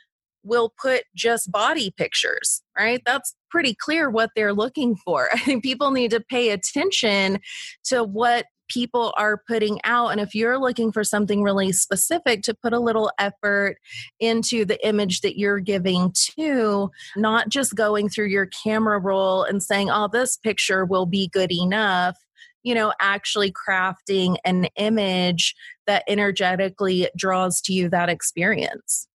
will 0.43 0.73
put 0.81 1.05
just 1.15 1.51
body 1.51 1.93
pictures, 1.97 2.63
right? 2.79 3.03
That's 3.05 3.35
pretty 3.51 3.75
clear 3.75 4.11
what 4.11 4.31
they're 4.35 4.55
looking 4.55 4.97
for. 4.97 5.29
I 5.33 5.39
think 5.39 5.63
people 5.63 5.91
need 5.91 6.11
to 6.13 6.21
pay 6.21 6.51
attention 6.51 7.41
to 7.85 8.05
what 8.05 8.47
people 8.71 9.13
are 9.17 9.43
putting 9.49 9.81
out. 9.85 10.09
And 10.09 10.21
if 10.21 10.35
you're 10.35 10.59
looking 10.59 10.93
for 10.93 11.05
something 11.05 11.43
really 11.43 11.73
specific, 11.73 12.43
to 12.43 12.55
put 12.55 12.73
a 12.73 12.79
little 12.79 13.11
effort 13.19 13.77
into 14.21 14.65
the 14.65 14.87
image 14.87 15.21
that 15.21 15.39
you're 15.39 15.59
giving 15.59 16.15
to, 16.37 16.91
not 17.17 17.49
just 17.49 17.75
going 17.75 18.09
through 18.09 18.29
your 18.29 18.47
camera 18.47 18.99
roll 18.99 19.43
and 19.43 19.63
saying, 19.63 19.91
oh, 19.91 20.09
this 20.09 20.37
picture 20.37 20.85
will 20.85 21.07
be 21.07 21.29
good 21.29 21.53
enough. 21.53 22.17
You 22.63 22.75
know, 22.75 22.93
actually 23.01 23.53
crafting 23.53 24.37
an 24.45 24.67
image 24.77 25.55
that 25.87 26.05
energetically 26.07 27.09
draws 27.17 27.61
to 27.63 27.73
you 27.73 27.89
that 27.89 28.09
experience. 28.09 29.09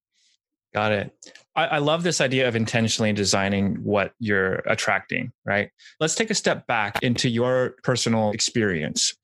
Got 0.75 0.91
it. 0.91 1.31
I, 1.55 1.65
I, 1.67 1.77
love 1.77 2.03
this 2.03 2.19
idea 2.19 2.49
of 2.49 2.55
intentionally 2.57 3.13
designing 3.13 3.75
what 3.75 4.11
you're 4.19 4.55
attracting, 4.67 5.31
right? 5.45 5.69
Let's 6.01 6.15
take 6.15 6.29
a 6.29 6.35
step 6.35 6.67
back 6.67 7.01
into 7.01 7.29
your 7.29 7.77
personal 7.81 8.31
experience. 8.31 9.15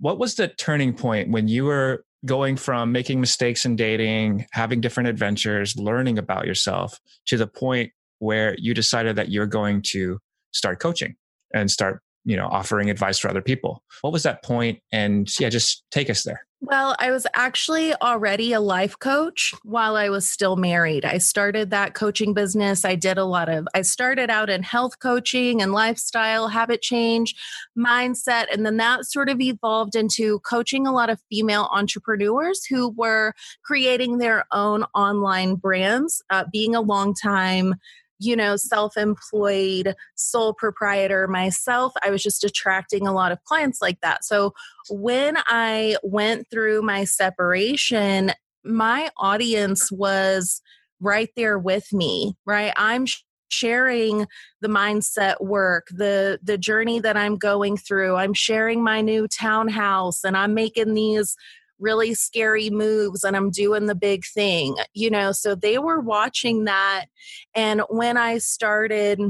What 0.00 0.18
was 0.18 0.36
the 0.36 0.48
turning 0.48 0.94
point 0.94 1.28
when 1.28 1.46
you 1.46 1.66
were 1.66 2.06
going 2.24 2.56
from 2.56 2.90
making 2.90 3.20
mistakes 3.20 3.66
in 3.66 3.76
dating, 3.76 4.46
having 4.52 4.80
different 4.80 5.10
adventures, 5.10 5.76
learning 5.76 6.16
about 6.16 6.46
yourself 6.46 6.98
to 7.26 7.36
the 7.36 7.46
point 7.46 7.92
where 8.18 8.56
you 8.58 8.72
decided 8.72 9.16
that 9.16 9.28
you're 9.30 9.44
going 9.44 9.82
to 9.82 10.18
start 10.52 10.80
coaching 10.80 11.16
and 11.52 11.70
start, 11.70 12.00
you 12.24 12.36
know, 12.36 12.48
offering 12.48 12.90
advice 12.90 13.18
for 13.18 13.28
other 13.28 13.42
people? 13.42 13.82
What 14.00 14.12
was 14.12 14.22
that 14.22 14.42
point? 14.42 14.80
And 14.92 15.28
yeah, 15.38 15.48
just 15.50 15.84
take 15.90 16.10
us 16.10 16.22
there. 16.22 16.46
Well, 16.66 16.96
I 16.98 17.10
was 17.10 17.26
actually 17.34 17.94
already 17.96 18.54
a 18.54 18.60
life 18.60 18.98
coach 18.98 19.52
while 19.64 19.96
I 19.96 20.08
was 20.08 20.26
still 20.26 20.56
married. 20.56 21.04
I 21.04 21.18
started 21.18 21.68
that 21.70 21.92
coaching 21.92 22.32
business. 22.32 22.86
I 22.86 22.94
did 22.94 23.18
a 23.18 23.26
lot 23.26 23.50
of, 23.50 23.68
I 23.74 23.82
started 23.82 24.30
out 24.30 24.48
in 24.48 24.62
health 24.62 24.98
coaching 24.98 25.60
and 25.60 25.72
lifestyle, 25.72 26.48
habit 26.48 26.80
change, 26.80 27.34
mindset. 27.76 28.46
And 28.50 28.64
then 28.64 28.78
that 28.78 29.04
sort 29.04 29.28
of 29.28 29.42
evolved 29.42 29.94
into 29.94 30.40
coaching 30.40 30.86
a 30.86 30.92
lot 30.92 31.10
of 31.10 31.20
female 31.30 31.68
entrepreneurs 31.70 32.64
who 32.64 32.88
were 32.96 33.34
creating 33.62 34.16
their 34.16 34.46
own 34.50 34.84
online 34.94 35.56
brands, 35.56 36.22
uh, 36.30 36.44
being 36.50 36.74
a 36.74 36.80
long 36.80 37.12
time 37.12 37.74
you 38.18 38.36
know, 38.36 38.56
self 38.56 38.96
employed 38.96 39.94
sole 40.14 40.54
proprietor 40.54 41.26
myself, 41.28 41.92
I 42.04 42.10
was 42.10 42.22
just 42.22 42.44
attracting 42.44 43.06
a 43.06 43.12
lot 43.12 43.32
of 43.32 43.42
clients 43.44 43.80
like 43.82 44.00
that. 44.00 44.24
So 44.24 44.54
when 44.90 45.36
I 45.46 45.96
went 46.02 46.48
through 46.50 46.82
my 46.82 47.04
separation, 47.04 48.32
my 48.64 49.10
audience 49.16 49.90
was 49.92 50.62
right 51.00 51.30
there 51.36 51.58
with 51.58 51.92
me, 51.92 52.34
right? 52.46 52.72
I'm 52.76 53.06
sharing 53.50 54.26
the 54.62 54.68
mindset 54.68 55.40
work 55.40 55.86
the 55.90 56.40
the 56.42 56.58
journey 56.58 56.98
that 56.98 57.16
i'm 57.16 57.36
going 57.36 57.76
through 57.76 58.16
i'm 58.16 58.34
sharing 58.34 58.82
my 58.82 59.00
new 59.00 59.28
townhouse 59.28 60.24
and 60.24 60.36
i'm 60.36 60.54
making 60.54 60.94
these 60.94 61.36
really 61.78 62.14
scary 62.14 62.70
moves 62.70 63.24
and 63.24 63.36
I'm 63.36 63.50
doing 63.50 63.86
the 63.86 63.94
big 63.94 64.24
thing, 64.24 64.76
you 64.92 65.10
know. 65.10 65.32
So 65.32 65.54
they 65.54 65.78
were 65.78 66.00
watching 66.00 66.64
that. 66.64 67.06
And 67.54 67.82
when 67.88 68.16
I 68.16 68.38
started 68.38 69.20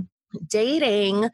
dating, 0.48 1.30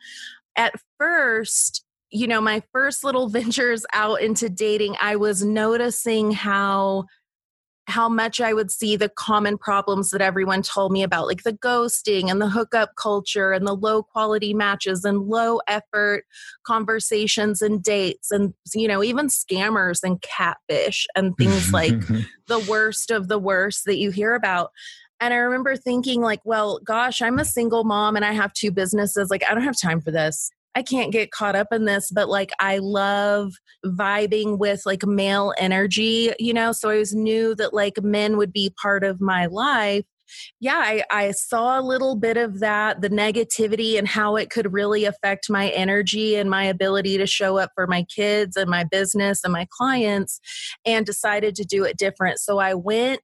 at 0.57 0.75
first, 0.99 1.85
you 2.11 2.26
know, 2.26 2.40
my 2.40 2.62
first 2.73 3.05
little 3.05 3.29
ventures 3.31 3.85
out 3.93 4.21
into 4.21 4.49
dating, 4.49 4.97
I 5.00 5.17
was 5.17 5.45
noticing 5.45 6.33
how 6.33 7.07
how 7.90 8.09
much 8.09 8.40
I 8.40 8.52
would 8.52 8.70
see 8.70 8.97
the 8.97 9.09
common 9.09 9.59
problems 9.59 10.11
that 10.11 10.20
everyone 10.20 10.62
told 10.62 10.92
me 10.92 11.02
about, 11.02 11.26
like 11.26 11.42
the 11.42 11.52
ghosting 11.52 12.30
and 12.30 12.40
the 12.40 12.49
hookup 12.49 12.97
culture 12.97 13.52
and 13.52 13.66
the 13.66 13.75
low 13.75 14.02
quality 14.02 14.54
matches 14.54 15.04
and 15.04 15.28
low 15.28 15.61
effort 15.66 16.25
conversations 16.64 17.61
and 17.61 17.82
dates 17.82 18.30
and, 18.30 18.54
you 18.75 18.88
know, 18.88 19.02
even 19.02 19.26
scammers 19.26 20.00
and 20.02 20.23
catfish 20.23 21.06
and 21.14 21.37
things 21.37 21.73
like 21.73 22.00
the 22.47 22.64
worst 22.68 23.11
of 23.11 23.28
the 23.28 23.38
worst 23.38 23.85
that 23.85 23.99
you 23.99 24.11
hear 24.11 24.35
about. 24.35 24.70
And 25.20 25.35
I 25.35 25.38
remember 25.38 25.76
thinking, 25.76 26.23
like, 26.23 26.40
well, 26.44 26.80
gosh, 26.82 27.20
I'm 27.20 27.38
a 27.38 27.44
single 27.44 27.85
mom 27.85 28.16
and 28.16 28.25
I 28.25 28.32
have 28.32 28.54
two 28.54 28.70
businesses. 28.70 29.30
Like, 29.30 29.44
I 29.49 29.52
don't 29.52 29.64
have 29.64 29.78
time 29.78 30.00
for 30.00 30.11
this. 30.11 30.50
I 30.74 30.82
can't 30.82 31.12
get 31.12 31.30
caught 31.32 31.56
up 31.56 31.68
in 31.72 31.84
this, 31.84 32.10
but 32.10 32.28
like 32.28 32.52
I 32.60 32.78
love 32.78 33.52
vibing 33.84 34.58
with 34.58 34.82
like 34.86 35.04
male 35.04 35.52
energy, 35.58 36.32
you 36.38 36.54
know? 36.54 36.72
So 36.72 36.88
I 36.88 36.92
always 36.92 37.14
knew 37.14 37.54
that 37.56 37.74
like 37.74 38.02
men 38.02 38.36
would 38.36 38.52
be 38.52 38.72
part 38.80 39.02
of 39.02 39.20
my 39.20 39.46
life. 39.46 40.04
Yeah, 40.60 40.80
I, 40.80 41.02
I 41.10 41.30
saw 41.32 41.80
a 41.80 41.82
little 41.82 42.14
bit 42.14 42.36
of 42.36 42.60
that, 42.60 43.00
the 43.00 43.10
negativity 43.10 43.98
and 43.98 44.06
how 44.06 44.36
it 44.36 44.48
could 44.48 44.72
really 44.72 45.04
affect 45.04 45.50
my 45.50 45.70
energy 45.70 46.36
and 46.36 46.48
my 46.48 46.64
ability 46.64 47.18
to 47.18 47.26
show 47.26 47.58
up 47.58 47.70
for 47.74 47.88
my 47.88 48.04
kids 48.04 48.56
and 48.56 48.70
my 48.70 48.84
business 48.84 49.40
and 49.42 49.52
my 49.52 49.66
clients, 49.76 50.38
and 50.86 51.04
decided 51.04 51.56
to 51.56 51.64
do 51.64 51.82
it 51.82 51.96
different. 51.96 52.38
So 52.38 52.58
I 52.58 52.74
went 52.74 53.20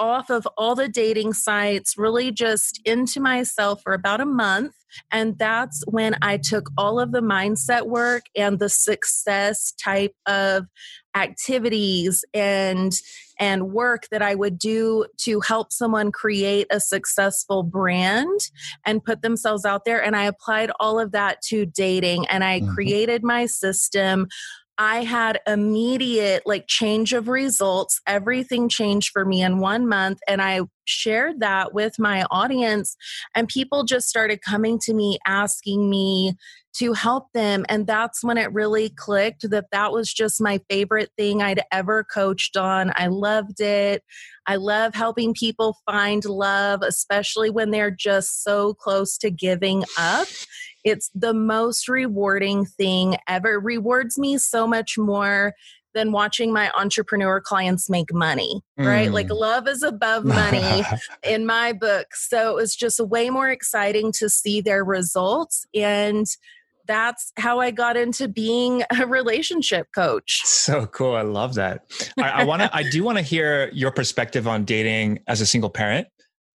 off 0.00 0.30
of 0.30 0.48
all 0.56 0.74
the 0.74 0.88
dating 0.88 1.34
sites, 1.34 1.96
really 1.98 2.32
just 2.32 2.80
into 2.84 3.20
myself 3.20 3.82
for 3.82 3.92
about 3.92 4.20
a 4.20 4.26
month. 4.26 4.74
And 5.12 5.38
that's 5.38 5.84
when 5.86 6.16
I 6.22 6.38
took 6.38 6.70
all 6.76 6.98
of 6.98 7.12
the 7.12 7.20
mindset 7.20 7.86
work 7.86 8.24
and 8.34 8.58
the 8.58 8.68
success 8.68 9.72
type 9.72 10.16
of 10.26 10.66
activities 11.14 12.24
and 12.34 12.92
and 13.38 13.72
work 13.72 14.04
that 14.10 14.22
I 14.22 14.34
would 14.34 14.58
do 14.58 15.06
to 15.18 15.40
help 15.40 15.72
someone 15.72 16.12
create 16.12 16.66
a 16.70 16.78
successful 16.78 17.62
brand 17.62 18.50
and 18.84 19.02
put 19.02 19.22
themselves 19.22 19.64
out 19.64 19.84
there 19.84 20.02
and 20.02 20.14
I 20.14 20.24
applied 20.24 20.70
all 20.78 21.00
of 21.00 21.12
that 21.12 21.42
to 21.46 21.66
dating 21.66 22.26
and 22.28 22.44
I 22.44 22.60
mm-hmm. 22.60 22.74
created 22.74 23.24
my 23.24 23.46
system 23.46 24.28
I 24.80 25.04
had 25.04 25.40
immediate 25.46 26.44
like 26.46 26.66
change 26.66 27.12
of 27.12 27.28
results. 27.28 28.00
Everything 28.06 28.70
changed 28.70 29.10
for 29.12 29.26
me 29.26 29.42
in 29.42 29.58
one 29.58 29.86
month. 29.86 30.20
And 30.26 30.40
I 30.40 30.62
shared 30.86 31.40
that 31.40 31.74
with 31.74 31.98
my 31.98 32.24
audience, 32.30 32.96
and 33.34 33.46
people 33.46 33.84
just 33.84 34.08
started 34.08 34.40
coming 34.40 34.78
to 34.80 34.94
me 34.94 35.18
asking 35.26 35.90
me 35.90 36.34
to 36.72 36.94
help 36.94 37.26
them. 37.34 37.66
And 37.68 37.86
that's 37.86 38.24
when 38.24 38.38
it 38.38 38.52
really 38.52 38.88
clicked 38.88 39.50
that 39.50 39.66
that 39.70 39.92
was 39.92 40.12
just 40.12 40.40
my 40.40 40.60
favorite 40.70 41.10
thing 41.16 41.42
I'd 41.42 41.62
ever 41.70 42.04
coached 42.04 42.56
on. 42.56 42.92
I 42.96 43.08
loved 43.08 43.60
it. 43.60 44.02
I 44.46 44.56
love 44.56 44.94
helping 44.94 45.34
people 45.34 45.76
find 45.84 46.24
love, 46.24 46.80
especially 46.82 47.50
when 47.50 47.70
they're 47.70 47.90
just 47.90 48.42
so 48.42 48.74
close 48.74 49.18
to 49.18 49.30
giving 49.30 49.84
up. 49.98 50.26
It's 50.84 51.10
the 51.14 51.34
most 51.34 51.88
rewarding 51.88 52.64
thing 52.64 53.16
ever. 53.28 53.54
It 53.54 53.64
rewards 53.64 54.18
me 54.18 54.38
so 54.38 54.66
much 54.66 54.96
more 54.98 55.54
than 55.94 56.12
watching 56.12 56.52
my 56.52 56.70
entrepreneur 56.76 57.40
clients 57.40 57.90
make 57.90 58.12
money, 58.12 58.62
right? 58.76 59.08
Mm. 59.08 59.12
Like 59.12 59.30
love 59.30 59.66
is 59.66 59.82
above 59.82 60.24
money 60.24 60.84
in 61.24 61.46
my 61.46 61.72
book. 61.72 62.14
So 62.14 62.50
it 62.50 62.54
was 62.54 62.76
just 62.76 63.00
way 63.00 63.30
more 63.30 63.50
exciting 63.50 64.12
to 64.12 64.28
see 64.28 64.60
their 64.60 64.84
results. 64.84 65.66
And 65.74 66.26
that's 66.86 67.32
how 67.36 67.60
I 67.60 67.70
got 67.70 67.96
into 67.96 68.28
being 68.28 68.82
a 68.98 69.06
relationship 69.06 69.88
coach. 69.94 70.42
So 70.44 70.86
cool. 70.86 71.14
I 71.14 71.22
love 71.22 71.54
that. 71.54 71.82
I, 72.18 72.30
I 72.30 72.44
want 72.44 72.62
to, 72.62 72.70
I 72.74 72.88
do 72.88 73.02
want 73.02 73.18
to 73.18 73.22
hear 73.22 73.70
your 73.72 73.90
perspective 73.90 74.46
on 74.48 74.64
dating 74.64 75.20
as 75.26 75.40
a 75.40 75.46
single 75.46 75.70
parent. 75.70 76.08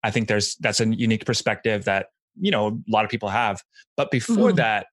I 0.02 0.10
think 0.10 0.28
there's, 0.28 0.56
that's 0.56 0.80
a 0.80 0.86
unique 0.86 1.24
perspective 1.24 1.84
that 1.84 2.06
you 2.40 2.50
know 2.50 2.68
a 2.68 2.90
lot 2.90 3.04
of 3.04 3.10
people 3.10 3.28
have 3.28 3.62
but 3.96 4.10
before 4.10 4.48
mm-hmm. 4.48 4.56
that 4.56 4.86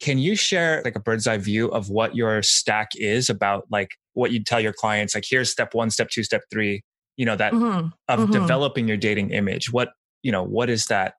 can 0.00 0.18
you 0.18 0.34
share 0.34 0.82
like 0.84 0.96
a 0.96 1.00
bird's 1.00 1.26
eye 1.26 1.38
view 1.38 1.68
of 1.68 1.90
what 1.90 2.16
your 2.16 2.42
stack 2.42 2.88
is 2.94 3.28
about 3.28 3.64
like 3.70 3.90
what 4.14 4.32
you 4.32 4.42
tell 4.42 4.60
your 4.60 4.72
clients 4.72 5.14
like 5.14 5.24
here's 5.28 5.50
step 5.50 5.74
one 5.74 5.90
step 5.90 6.08
two 6.08 6.22
step 6.22 6.42
three 6.50 6.82
you 7.16 7.26
know 7.26 7.36
that 7.36 7.52
mm-hmm. 7.52 7.88
of 8.08 8.20
mm-hmm. 8.20 8.32
developing 8.32 8.88
your 8.88 8.96
dating 8.96 9.30
image 9.30 9.72
what 9.72 9.90
you 10.22 10.32
know 10.32 10.42
what 10.42 10.70
is 10.70 10.86
that 10.86 11.14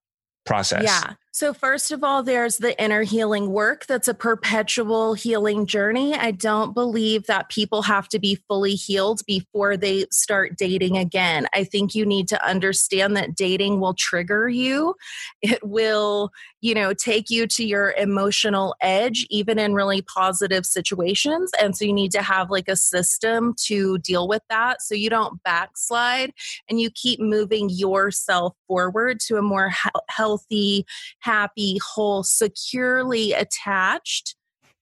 process 0.46 0.84
yeah 0.84 1.14
So, 1.34 1.54
first 1.54 1.92
of 1.92 2.04
all, 2.04 2.24
there's 2.24 2.58
the 2.58 2.80
inner 2.82 3.04
healing 3.04 3.52
work 3.52 3.86
that's 3.86 4.10
a 4.10 4.14
perpetual 4.14 5.14
healing 5.14 5.66
journey. 5.66 6.14
I 6.14 6.32
don't 6.32 6.74
believe 6.74 7.28
that 7.28 7.48
people 7.48 7.84
have 7.84 8.10
to 8.10 8.20
be 8.20 8.36
fully 8.50 8.76
healed 8.76 9.22
before 9.26 9.78
they 9.78 10.08
start 10.12 10.58
dating 10.58 10.98
again. 10.98 11.48
I 11.54 11.64
think 11.64 11.96
you 11.96 12.06
need 12.06 12.28
to 12.30 12.46
understand 12.46 13.16
that 13.16 13.34
dating 13.34 13.80
will 13.80 13.94
trigger 13.94 14.50
you. 14.50 14.96
It 15.42 15.66
will, 15.66 16.32
you 16.60 16.76
know, 16.76 16.94
take 16.94 17.30
you 17.30 17.48
to 17.48 17.66
your 17.66 17.94
emotional 17.98 18.76
edge, 18.82 19.26
even 19.30 19.58
in 19.58 19.74
really 19.74 20.02
positive 20.02 20.66
situations. 20.66 21.50
And 21.62 21.78
so, 21.78 21.86
you 21.86 21.94
need 21.94 22.12
to 22.12 22.22
have 22.22 22.52
like 22.52 22.68
a 22.68 22.76
system 22.76 23.56
to 23.68 24.00
deal 24.00 24.28
with 24.28 24.42
that 24.50 24.82
so 24.82 24.96
you 24.96 25.10
don't 25.10 25.42
backslide 25.44 26.34
and 26.70 26.82
you 26.82 26.92
keep 26.92 27.22
moving 27.22 27.70
yourself 27.70 28.54
forward 28.68 29.22
to 29.22 29.38
a 29.38 29.42
more 29.42 29.70
he- 29.70 29.90
healthy, 30.10 30.86
happy, 31.22 31.80
whole, 31.80 32.24
securely 32.24 33.34
attached 33.34 34.36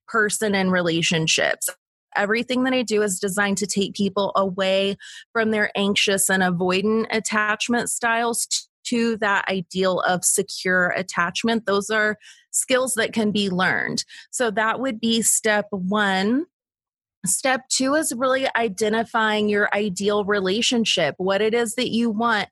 person 0.07 0.55
and 0.55 0.71
relationships. 0.71 1.69
Everything 2.15 2.63
that 2.63 2.73
I 2.73 2.81
do 2.81 3.03
is 3.03 3.19
designed 3.19 3.59
to 3.59 3.67
take 3.67 3.93
people 3.93 4.31
away 4.35 4.97
from 5.31 5.51
their 5.51 5.71
anxious 5.75 6.29
and 6.29 6.41
avoidant 6.41 7.05
attachment 7.11 7.89
styles 7.89 8.47
to 8.85 9.17
that 9.17 9.47
ideal 9.47 9.99
of 10.01 10.25
secure 10.25 10.89
attachment. 10.89 11.65
Those 11.67 11.91
are 11.91 12.17
skills 12.51 12.95
that 12.95 13.13
can 13.13 13.31
be 13.31 13.49
learned. 13.49 14.03
So 14.31 14.49
that 14.51 14.79
would 14.79 14.99
be 14.99 15.21
step 15.21 15.67
one. 15.69 16.45
Step 17.25 17.67
two 17.69 17.93
is 17.95 18.13
really 18.15 18.47
identifying 18.55 19.49
your 19.49 19.69
ideal 19.73 20.25
relationship, 20.25 21.15
what 21.17 21.41
it 21.41 21.53
is 21.53 21.75
that 21.75 21.91
you 21.91 22.09
want 22.09 22.47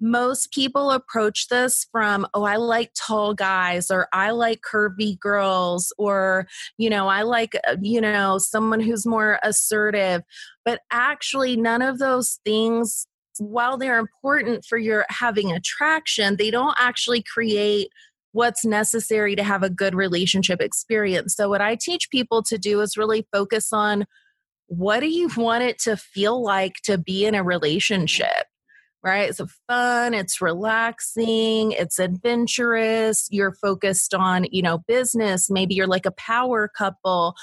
most 0.00 0.50
people 0.52 0.90
approach 0.90 1.48
this 1.48 1.86
from 1.92 2.26
oh 2.32 2.44
i 2.44 2.56
like 2.56 2.90
tall 2.94 3.34
guys 3.34 3.90
or 3.90 4.08
i 4.12 4.30
like 4.30 4.60
curvy 4.60 5.18
girls 5.18 5.92
or 5.98 6.46
you 6.78 6.88
know 6.88 7.06
i 7.06 7.22
like 7.22 7.54
uh, 7.68 7.76
you 7.82 8.00
know 8.00 8.38
someone 8.38 8.80
who's 8.80 9.06
more 9.06 9.38
assertive. 9.42 10.22
But 10.64 10.80
actually 10.90 11.56
none 11.56 11.82
of 11.82 11.98
those 11.98 12.38
things 12.44 13.06
while 13.38 13.76
they're 13.78 13.98
important 13.98 14.64
for 14.64 14.78
your 14.78 15.04
having 15.08 15.52
attraction 15.52 16.36
they 16.36 16.50
don't 16.50 16.76
actually 16.78 17.22
create 17.22 17.88
what's 18.32 18.64
necessary 18.64 19.34
to 19.34 19.42
have 19.42 19.62
a 19.62 19.70
good 19.70 19.94
relationship 19.94 20.60
experience. 20.60 21.34
So 21.34 21.48
what 21.48 21.60
i 21.60 21.76
teach 21.76 22.10
people 22.10 22.42
to 22.44 22.58
do 22.58 22.80
is 22.80 22.96
really 22.96 23.26
focus 23.32 23.72
on 23.72 24.06
what 24.66 25.00
do 25.00 25.08
you 25.08 25.28
want 25.36 25.64
it 25.64 25.80
to 25.80 25.96
feel 25.96 26.42
like 26.42 26.74
to 26.84 26.96
be 26.96 27.26
in 27.26 27.34
a 27.34 27.42
relationship 27.42 28.46
right? 29.02 29.30
It's 29.30 29.40
fun, 29.66 30.14
it's 30.14 30.40
relaxing, 30.40 31.72
it's 31.72 31.98
adventurous. 31.98 33.28
You're 33.30 33.52
focused 33.52 34.14
on, 34.14 34.46
you 34.50 34.62
know, 34.62 34.78
business. 34.86 35.50
Maybe 35.50 35.74
you're 35.74 35.86
like 35.86 36.06
a 36.06 36.12
power 36.12 36.68
couple 36.68 37.34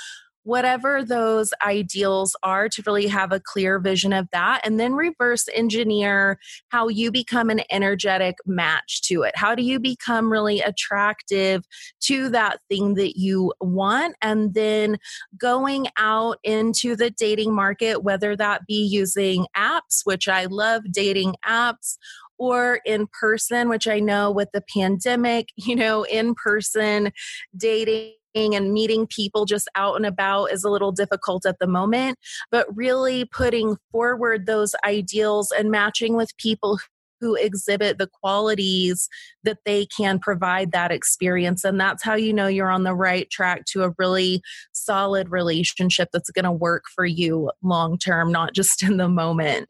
whatever 0.48 1.04
those 1.04 1.54
ideals 1.62 2.34
are 2.42 2.70
to 2.70 2.82
really 2.88 3.08
have 3.08 3.34
a 3.34 3.40
clear 3.42 3.80
vision 3.80 4.14
of 4.14 4.30
that 4.32 4.62
and 4.64 4.80
then 4.80 4.94
reverse 4.94 5.50
engineer 5.54 6.40
how 6.70 6.88
you 6.88 7.12
become 7.12 7.50
an 7.50 7.60
energetic 7.70 8.38
match 8.46 9.02
to 9.02 9.24
it. 9.24 9.36
How 9.36 9.56
do 9.56 9.62
you 9.62 9.78
become 9.78 10.32
really 10.32 10.62
attractive 10.62 11.66
to 12.04 12.30
that 12.30 12.62
thing 12.70 12.94
that 12.94 13.20
you 13.20 13.54
want? 13.60 14.16
And 14.22 14.54
then 14.54 15.00
going 15.38 15.88
out 15.98 16.38
into 16.46 16.96
the 16.96 17.10
dating 17.10 17.54
market, 17.54 18.02
whether 18.02 18.34
that 18.38 18.66
be 18.66 18.86
using 18.86 19.48
apps, 19.54 20.06
which 20.06 20.30
I 20.30 20.46
love 20.46 20.84
dating 20.94 21.36
apps, 21.46 21.98
or 22.38 22.80
in 22.86 23.08
person, 23.08 23.68
which 23.68 23.88
I 23.88 24.00
know 24.00 24.32
with 24.32 24.50
the 24.54 24.64
pandemic, 24.74 25.50
you 25.58 25.76
know, 25.76 26.04
in 26.04 26.36
person 26.36 27.12
dating 27.56 28.14
and 28.36 28.74
meeting 28.74 29.08
people 29.08 29.46
just 29.46 29.68
out 29.76 29.96
and 29.96 30.06
about 30.06 30.52
is 30.52 30.64
a 30.64 30.70
little 30.70 30.92
difficult 30.92 31.46
at 31.46 31.60
the 31.60 31.68
moment, 31.68 32.18
but 32.52 32.68
really 32.76 33.26
putting 33.26 33.78
forward 33.92 34.46
those 34.46 34.76
ideals 34.86 35.52
and 35.52 35.72
matching 35.72 36.16
with 36.16 36.36
people 36.38 36.80
who 37.20 37.36
exhibit 37.36 37.98
the 37.98 38.08
qualities 38.22 39.10
that 39.44 39.58
they 39.66 39.86
can 39.86 40.20
provide 40.20 40.72
that 40.72 40.92
experience. 40.92 41.64
And 41.64 41.80
that's 41.80 42.04
how 42.04 42.16
you 42.16 42.34
know 42.34 42.48
you're 42.48 42.72
on 42.72 42.84
the 42.84 42.96
right 42.96 43.30
track 43.30 43.66
to 43.72 43.84
a 43.84 43.94
really 43.98 44.42
solid 44.72 45.30
relationship 45.30 46.10
that's 46.14 46.30
going 46.30 46.46
to 46.46 46.52
work 46.52 46.84
for 46.94 47.06
you 47.06 47.52
long 47.64 47.98
term, 47.98 48.32
not 48.32 48.54
just 48.54 48.84
in 48.84 48.98
the 48.98 49.10
moment. 49.10 49.70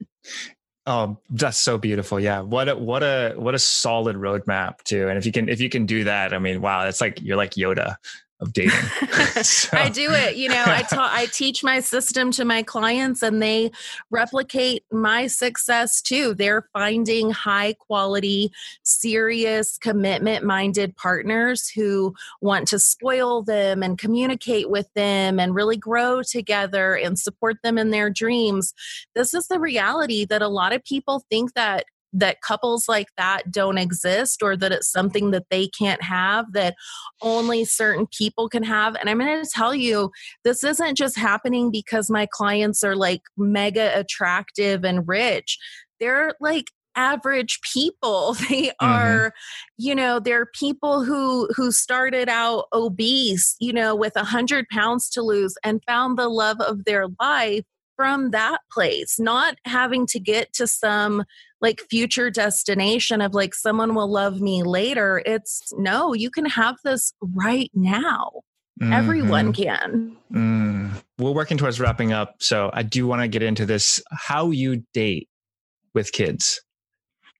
Oh, 0.85 1.17
that's 1.29 1.59
so 1.59 1.77
beautiful. 1.77 2.17
Yeah. 2.17 2.41
What 2.41 2.69
a 2.69 2.75
what 2.75 3.03
a 3.03 3.33
what 3.35 3.53
a 3.53 3.59
solid 3.59 4.15
roadmap 4.15 4.83
too. 4.83 5.09
And 5.09 5.17
if 5.17 5.25
you 5.25 5.33
can 5.33 5.49
if 5.49 5.59
you 5.59 5.69
can 5.69 5.85
do 5.85 6.05
that, 6.05 6.33
I 6.33 6.39
mean, 6.39 6.61
wow, 6.61 6.87
it's 6.87 7.01
like 7.01 7.21
you're 7.21 7.35
like 7.35 7.55
Yoda 7.55 7.97
of 8.39 8.53
dating. 8.53 8.71
so. 9.41 9.77
I 9.77 9.89
do 9.89 10.11
it. 10.11 10.35
You 10.35 10.49
know, 10.49 10.63
I 10.65 10.83
ta- 10.83 11.11
I 11.13 11.25
teach 11.27 11.63
my 11.63 11.79
system 11.79 12.31
to 12.31 12.45
my 12.45 12.63
clients 12.63 13.21
and 13.21 13.41
they 13.41 13.71
replicate 14.11 14.83
my 14.91 15.27
success 15.27 16.01
too. 16.01 16.33
They're 16.33 16.67
finding 16.73 17.31
high 17.31 17.73
quality, 17.73 18.51
serious, 18.83 19.77
commitment 19.77 20.45
minded 20.45 20.95
partners 20.95 21.69
who 21.69 22.15
want 22.41 22.67
to 22.69 22.79
spoil 22.79 23.41
them 23.41 23.83
and 23.83 23.97
communicate 23.97 24.69
with 24.69 24.91
them 24.93 25.39
and 25.39 25.55
really 25.55 25.77
grow 25.77 26.21
together 26.21 26.95
and 26.95 27.17
support 27.17 27.57
them 27.63 27.77
in 27.77 27.91
their 27.91 28.09
dreams. 28.09 28.73
This 29.15 29.33
is 29.33 29.47
the 29.47 29.59
reality 29.59 30.25
that 30.25 30.41
a 30.41 30.47
lot 30.47 30.73
of 30.73 30.83
people 30.83 31.23
think 31.29 31.53
that 31.53 31.85
that 32.17 32.41
couples 32.41 32.87
like 32.87 33.07
that 33.17 33.51
don't 33.51 33.77
exist 33.77 34.41
or 34.41 34.57
that 34.57 34.71
it's 34.71 34.91
something 34.91 35.31
that 35.31 35.45
they 35.49 35.67
can't 35.67 36.01
have 36.01 36.51
that 36.53 36.75
only 37.21 37.63
certain 37.65 38.07
people 38.07 38.49
can 38.49 38.63
have. 38.63 38.95
And 38.95 39.09
i'm 39.09 39.19
going 39.19 39.43
to 39.43 39.49
tell 39.49 39.73
you 39.73 40.11
this 40.43 40.63
isn't 40.63 40.95
just 40.95 41.17
happening 41.17 41.71
because 41.71 42.09
my 42.09 42.27
clients 42.31 42.83
are 42.83 42.95
like 42.95 43.21
mega 43.37 43.97
attractive 43.97 44.83
and 44.83 45.07
rich. 45.07 45.57
They're 45.99 46.33
like 46.39 46.65
average 46.95 47.59
people. 47.73 48.35
They 48.49 48.67
mm-hmm. 48.67 48.85
are 48.85 49.33
you 49.77 49.93
know 49.93 50.19
they're 50.19 50.47
people 50.47 51.03
who 51.03 51.47
who 51.55 51.71
started 51.71 52.29
out 52.29 52.65
obese 52.73 53.55
you 53.59 53.73
know 53.73 53.95
with 53.95 54.15
a 54.15 54.23
hundred 54.23 54.67
pounds 54.69 55.09
to 55.11 55.21
lose 55.21 55.55
and 55.63 55.83
found 55.85 56.17
the 56.17 56.29
love 56.29 56.59
of 56.61 56.85
their 56.85 57.07
life 57.19 57.65
from 57.97 58.31
that 58.31 58.59
place, 58.71 59.19
not 59.19 59.55
having 59.65 60.05
to 60.07 60.19
get 60.19 60.53
to 60.53 60.67
some 60.67 61.25
like 61.59 61.81
future 61.89 62.29
destination 62.29 63.19
of 63.19 63.33
like 63.33 63.53
someone 63.53 63.95
will 63.95 64.09
love 64.09 64.39
me 64.39 64.63
later. 64.63 65.21
It's 65.25 65.73
no, 65.77 66.13
you 66.13 66.29
can 66.29 66.45
have 66.45 66.77
this 66.85 67.11
right 67.21 67.71
now. 67.73 68.31
Mm-hmm. 68.81 68.93
Everyone 68.93 69.53
can. 69.53 70.15
Mm. 70.31 70.91
We're 71.17 71.31
working 71.31 71.57
towards 71.57 71.79
wrapping 71.79 72.13
up. 72.13 72.35
So 72.39 72.69
I 72.71 72.83
do 72.83 73.07
want 73.07 73.23
to 73.23 73.27
get 73.27 73.41
into 73.41 73.65
this 73.65 74.01
how 74.11 74.51
you 74.51 74.83
date 74.93 75.27
with 75.93 76.11
kids 76.11 76.61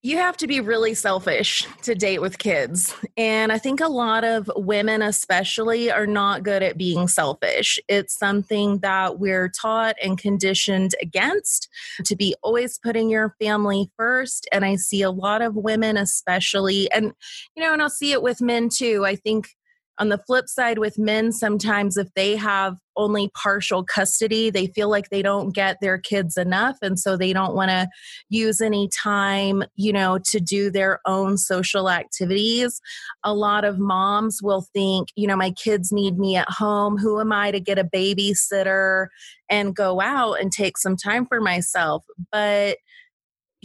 you 0.03 0.17
have 0.17 0.37
to 0.37 0.47
be 0.47 0.61
really 0.61 0.93
selfish 0.93 1.67
to 1.81 1.95
date 1.95 2.21
with 2.21 2.37
kids. 2.37 2.95
And 3.17 3.51
I 3.51 3.57
think 3.57 3.81
a 3.81 3.87
lot 3.87 4.23
of 4.23 4.49
women, 4.55 5.01
especially, 5.01 5.91
are 5.91 6.07
not 6.07 6.43
good 6.43 6.61
at 6.63 6.77
being 6.77 7.07
selfish. 7.07 7.79
It's 7.87 8.17
something 8.17 8.79
that 8.79 9.19
we're 9.19 9.49
taught 9.49 9.95
and 10.01 10.17
conditioned 10.17 10.93
against 11.01 11.67
to 12.05 12.15
be 12.15 12.35
always 12.43 12.77
putting 12.77 13.09
your 13.09 13.35
family 13.41 13.91
first. 13.97 14.47
And 14.51 14.63
I 14.63 14.75
see 14.75 15.01
a 15.01 15.11
lot 15.11 15.41
of 15.41 15.55
women, 15.55 15.97
especially, 15.97 16.89
and, 16.91 17.13
you 17.55 17.63
know, 17.63 17.73
and 17.73 17.81
I'll 17.81 17.89
see 17.89 18.11
it 18.11 18.21
with 18.21 18.39
men 18.39 18.69
too. 18.69 19.03
I 19.05 19.15
think 19.15 19.56
on 19.99 20.09
the 20.09 20.17
flip 20.17 20.47
side, 20.47 20.77
with 20.77 20.99
men, 20.99 21.31
sometimes 21.31 21.97
if 21.97 22.13
they 22.13 22.35
have 22.35 22.77
only 22.95 23.29
partial 23.35 23.83
custody, 23.83 24.49
they 24.49 24.67
feel 24.67 24.89
like 24.89 25.09
they 25.09 25.21
don't 25.21 25.53
get 25.53 25.77
their 25.81 25.97
kids 25.97 26.35
enough. 26.35 26.77
And 26.81 26.99
so 26.99 27.15
they 27.15 27.31
don't 27.31 27.55
want 27.55 27.69
to 27.69 27.87
use 28.29 28.59
any 28.59 28.89
time, 28.89 29.63
you 29.75 29.93
know, 29.93 30.19
to 30.31 30.39
do 30.39 30.69
their 30.69 30.99
own 31.05 31.37
social 31.37 31.89
activities. 31.89 32.81
A 33.23 33.33
lot 33.33 33.65
of 33.65 33.79
moms 33.79 34.41
will 34.41 34.65
think, 34.73 35.09
you 35.15 35.27
know, 35.27 35.35
my 35.35 35.51
kids 35.51 35.91
need 35.91 36.17
me 36.17 36.35
at 36.35 36.49
home. 36.49 36.97
Who 36.97 37.19
am 37.19 37.31
I 37.31 37.51
to 37.51 37.59
get 37.59 37.79
a 37.79 37.83
babysitter 37.83 39.07
and 39.49 39.75
go 39.75 40.01
out 40.01 40.41
and 40.41 40.51
take 40.51 40.77
some 40.77 40.97
time 40.97 41.25
for 41.25 41.39
myself? 41.39 42.03
But 42.31 42.77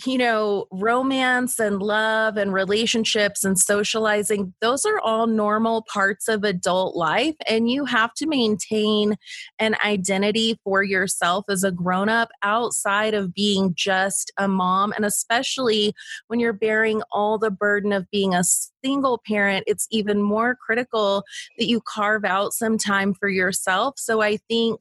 you 0.06 0.18
know, 0.18 0.66
romance 0.70 1.58
and 1.58 1.80
love 1.80 2.36
and 2.36 2.52
relationships 2.52 3.44
and 3.44 3.58
socializing, 3.58 4.54
those 4.60 4.84
are 4.84 4.98
all 5.00 5.26
normal 5.26 5.82
parts 5.92 6.28
of 6.28 6.44
adult 6.44 6.96
life. 6.96 7.34
And 7.48 7.70
you 7.70 7.84
have 7.84 8.14
to 8.14 8.26
maintain 8.26 9.16
an 9.58 9.76
identity 9.84 10.58
for 10.64 10.82
yourself 10.82 11.44
as 11.48 11.64
a 11.64 11.70
grown 11.70 12.08
up 12.08 12.30
outside 12.42 13.14
of 13.14 13.34
being 13.34 13.74
just 13.76 14.32
a 14.36 14.48
mom. 14.48 14.92
And 14.96 15.04
especially 15.04 15.94
when 16.28 16.40
you're 16.40 16.52
bearing 16.52 17.02
all 17.12 17.38
the 17.38 17.50
burden 17.50 17.92
of 17.92 18.10
being 18.10 18.34
a 18.34 18.44
single 18.84 19.20
parent, 19.26 19.64
it's 19.66 19.86
even 19.90 20.22
more 20.22 20.56
critical 20.56 21.24
that 21.58 21.66
you 21.66 21.80
carve 21.80 22.24
out 22.24 22.52
some 22.52 22.78
time 22.78 23.14
for 23.14 23.28
yourself. 23.28 23.94
So 23.98 24.20
I 24.20 24.38
think 24.48 24.80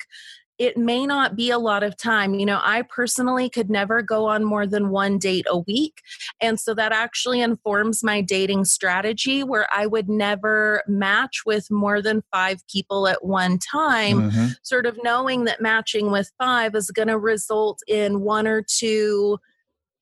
it 0.62 0.78
may 0.78 1.08
not 1.08 1.36
be 1.36 1.50
a 1.50 1.58
lot 1.58 1.82
of 1.82 1.98
time. 1.98 2.36
You 2.36 2.46
know, 2.46 2.60
I 2.62 2.84
personally 2.84 3.50
could 3.50 3.72
never 3.72 4.04
go 4.04 4.28
on 4.28 4.44
more 4.44 4.68
than 4.68 4.92
one 4.92 5.18
date 5.18 5.48
a 5.50 5.58
week. 5.58 6.04
And 6.40 6.60
so 6.60 6.76
that 6.76 6.92
actually 6.92 7.42
informs 7.42 8.04
my 8.04 8.22
dating 8.22 8.66
strategy 8.66 9.44
where 9.44 9.68
I 9.74 9.88
would 9.88 10.08
never 10.08 10.84
match 10.88 11.42
with 11.48 11.72
more 11.72 12.00
than 12.00 12.22
five 12.32 12.62
people 12.68 13.08
at 13.08 13.26
one 13.26 13.58
time, 13.58 14.30
mm-hmm. 14.30 14.48
sort 14.62 14.86
of 14.86 15.00
knowing 15.02 15.46
that 15.46 15.62
matching 15.62 16.12
with 16.12 16.32
five 16.38 16.76
is 16.76 16.92
going 16.92 17.08
to 17.08 17.18
result 17.18 17.80
in 17.88 18.22
one 18.22 18.46
or 18.46 18.62
two 18.62 19.40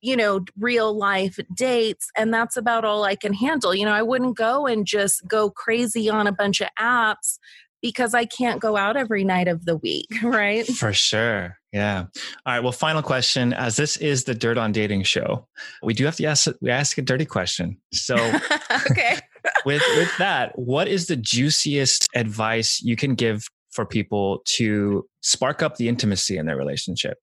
you 0.02 0.16
know, 0.16 0.42
real 0.58 0.96
life 0.96 1.38
dates. 1.54 2.10
And 2.16 2.32
that's 2.32 2.56
about 2.56 2.86
all 2.86 3.04
I 3.04 3.16
can 3.16 3.34
handle. 3.34 3.74
You 3.74 3.84
know, 3.84 3.92
I 3.92 4.00
wouldn't 4.00 4.34
go 4.34 4.66
and 4.66 4.86
just 4.86 5.28
go 5.28 5.50
crazy 5.50 6.08
on 6.08 6.26
a 6.26 6.32
bunch 6.32 6.62
of 6.62 6.68
apps 6.78 7.38
because 7.82 8.14
I 8.14 8.24
can't 8.24 8.60
go 8.60 8.76
out 8.76 8.96
every 8.96 9.24
night 9.24 9.48
of 9.48 9.64
the 9.64 9.76
week, 9.76 10.08
right? 10.22 10.66
For 10.66 10.92
sure. 10.92 11.56
Yeah. 11.72 12.06
All 12.46 12.54
right. 12.54 12.60
Well, 12.60 12.72
final 12.72 13.02
question. 13.02 13.52
As 13.52 13.76
this 13.76 13.96
is 13.98 14.24
the 14.24 14.34
Dirt 14.34 14.58
on 14.58 14.72
Dating 14.72 15.02
show, 15.04 15.46
we 15.82 15.94
do 15.94 16.04
have 16.04 16.16
to 16.16 16.24
ask 16.24 16.48
we 16.60 16.70
ask 16.70 16.98
a 16.98 17.02
dirty 17.02 17.26
question. 17.26 17.78
So, 17.92 18.16
okay. 18.90 19.18
with 19.64 19.82
with 19.96 20.16
that, 20.18 20.58
what 20.58 20.88
is 20.88 21.06
the 21.06 21.16
juiciest 21.16 22.08
advice 22.14 22.82
you 22.82 22.96
can 22.96 23.14
give 23.14 23.46
for 23.70 23.86
people 23.86 24.42
to 24.44 25.06
spark 25.20 25.62
up 25.62 25.76
the 25.76 25.88
intimacy 25.88 26.36
in 26.36 26.46
their 26.46 26.56
relationship? 26.56 27.18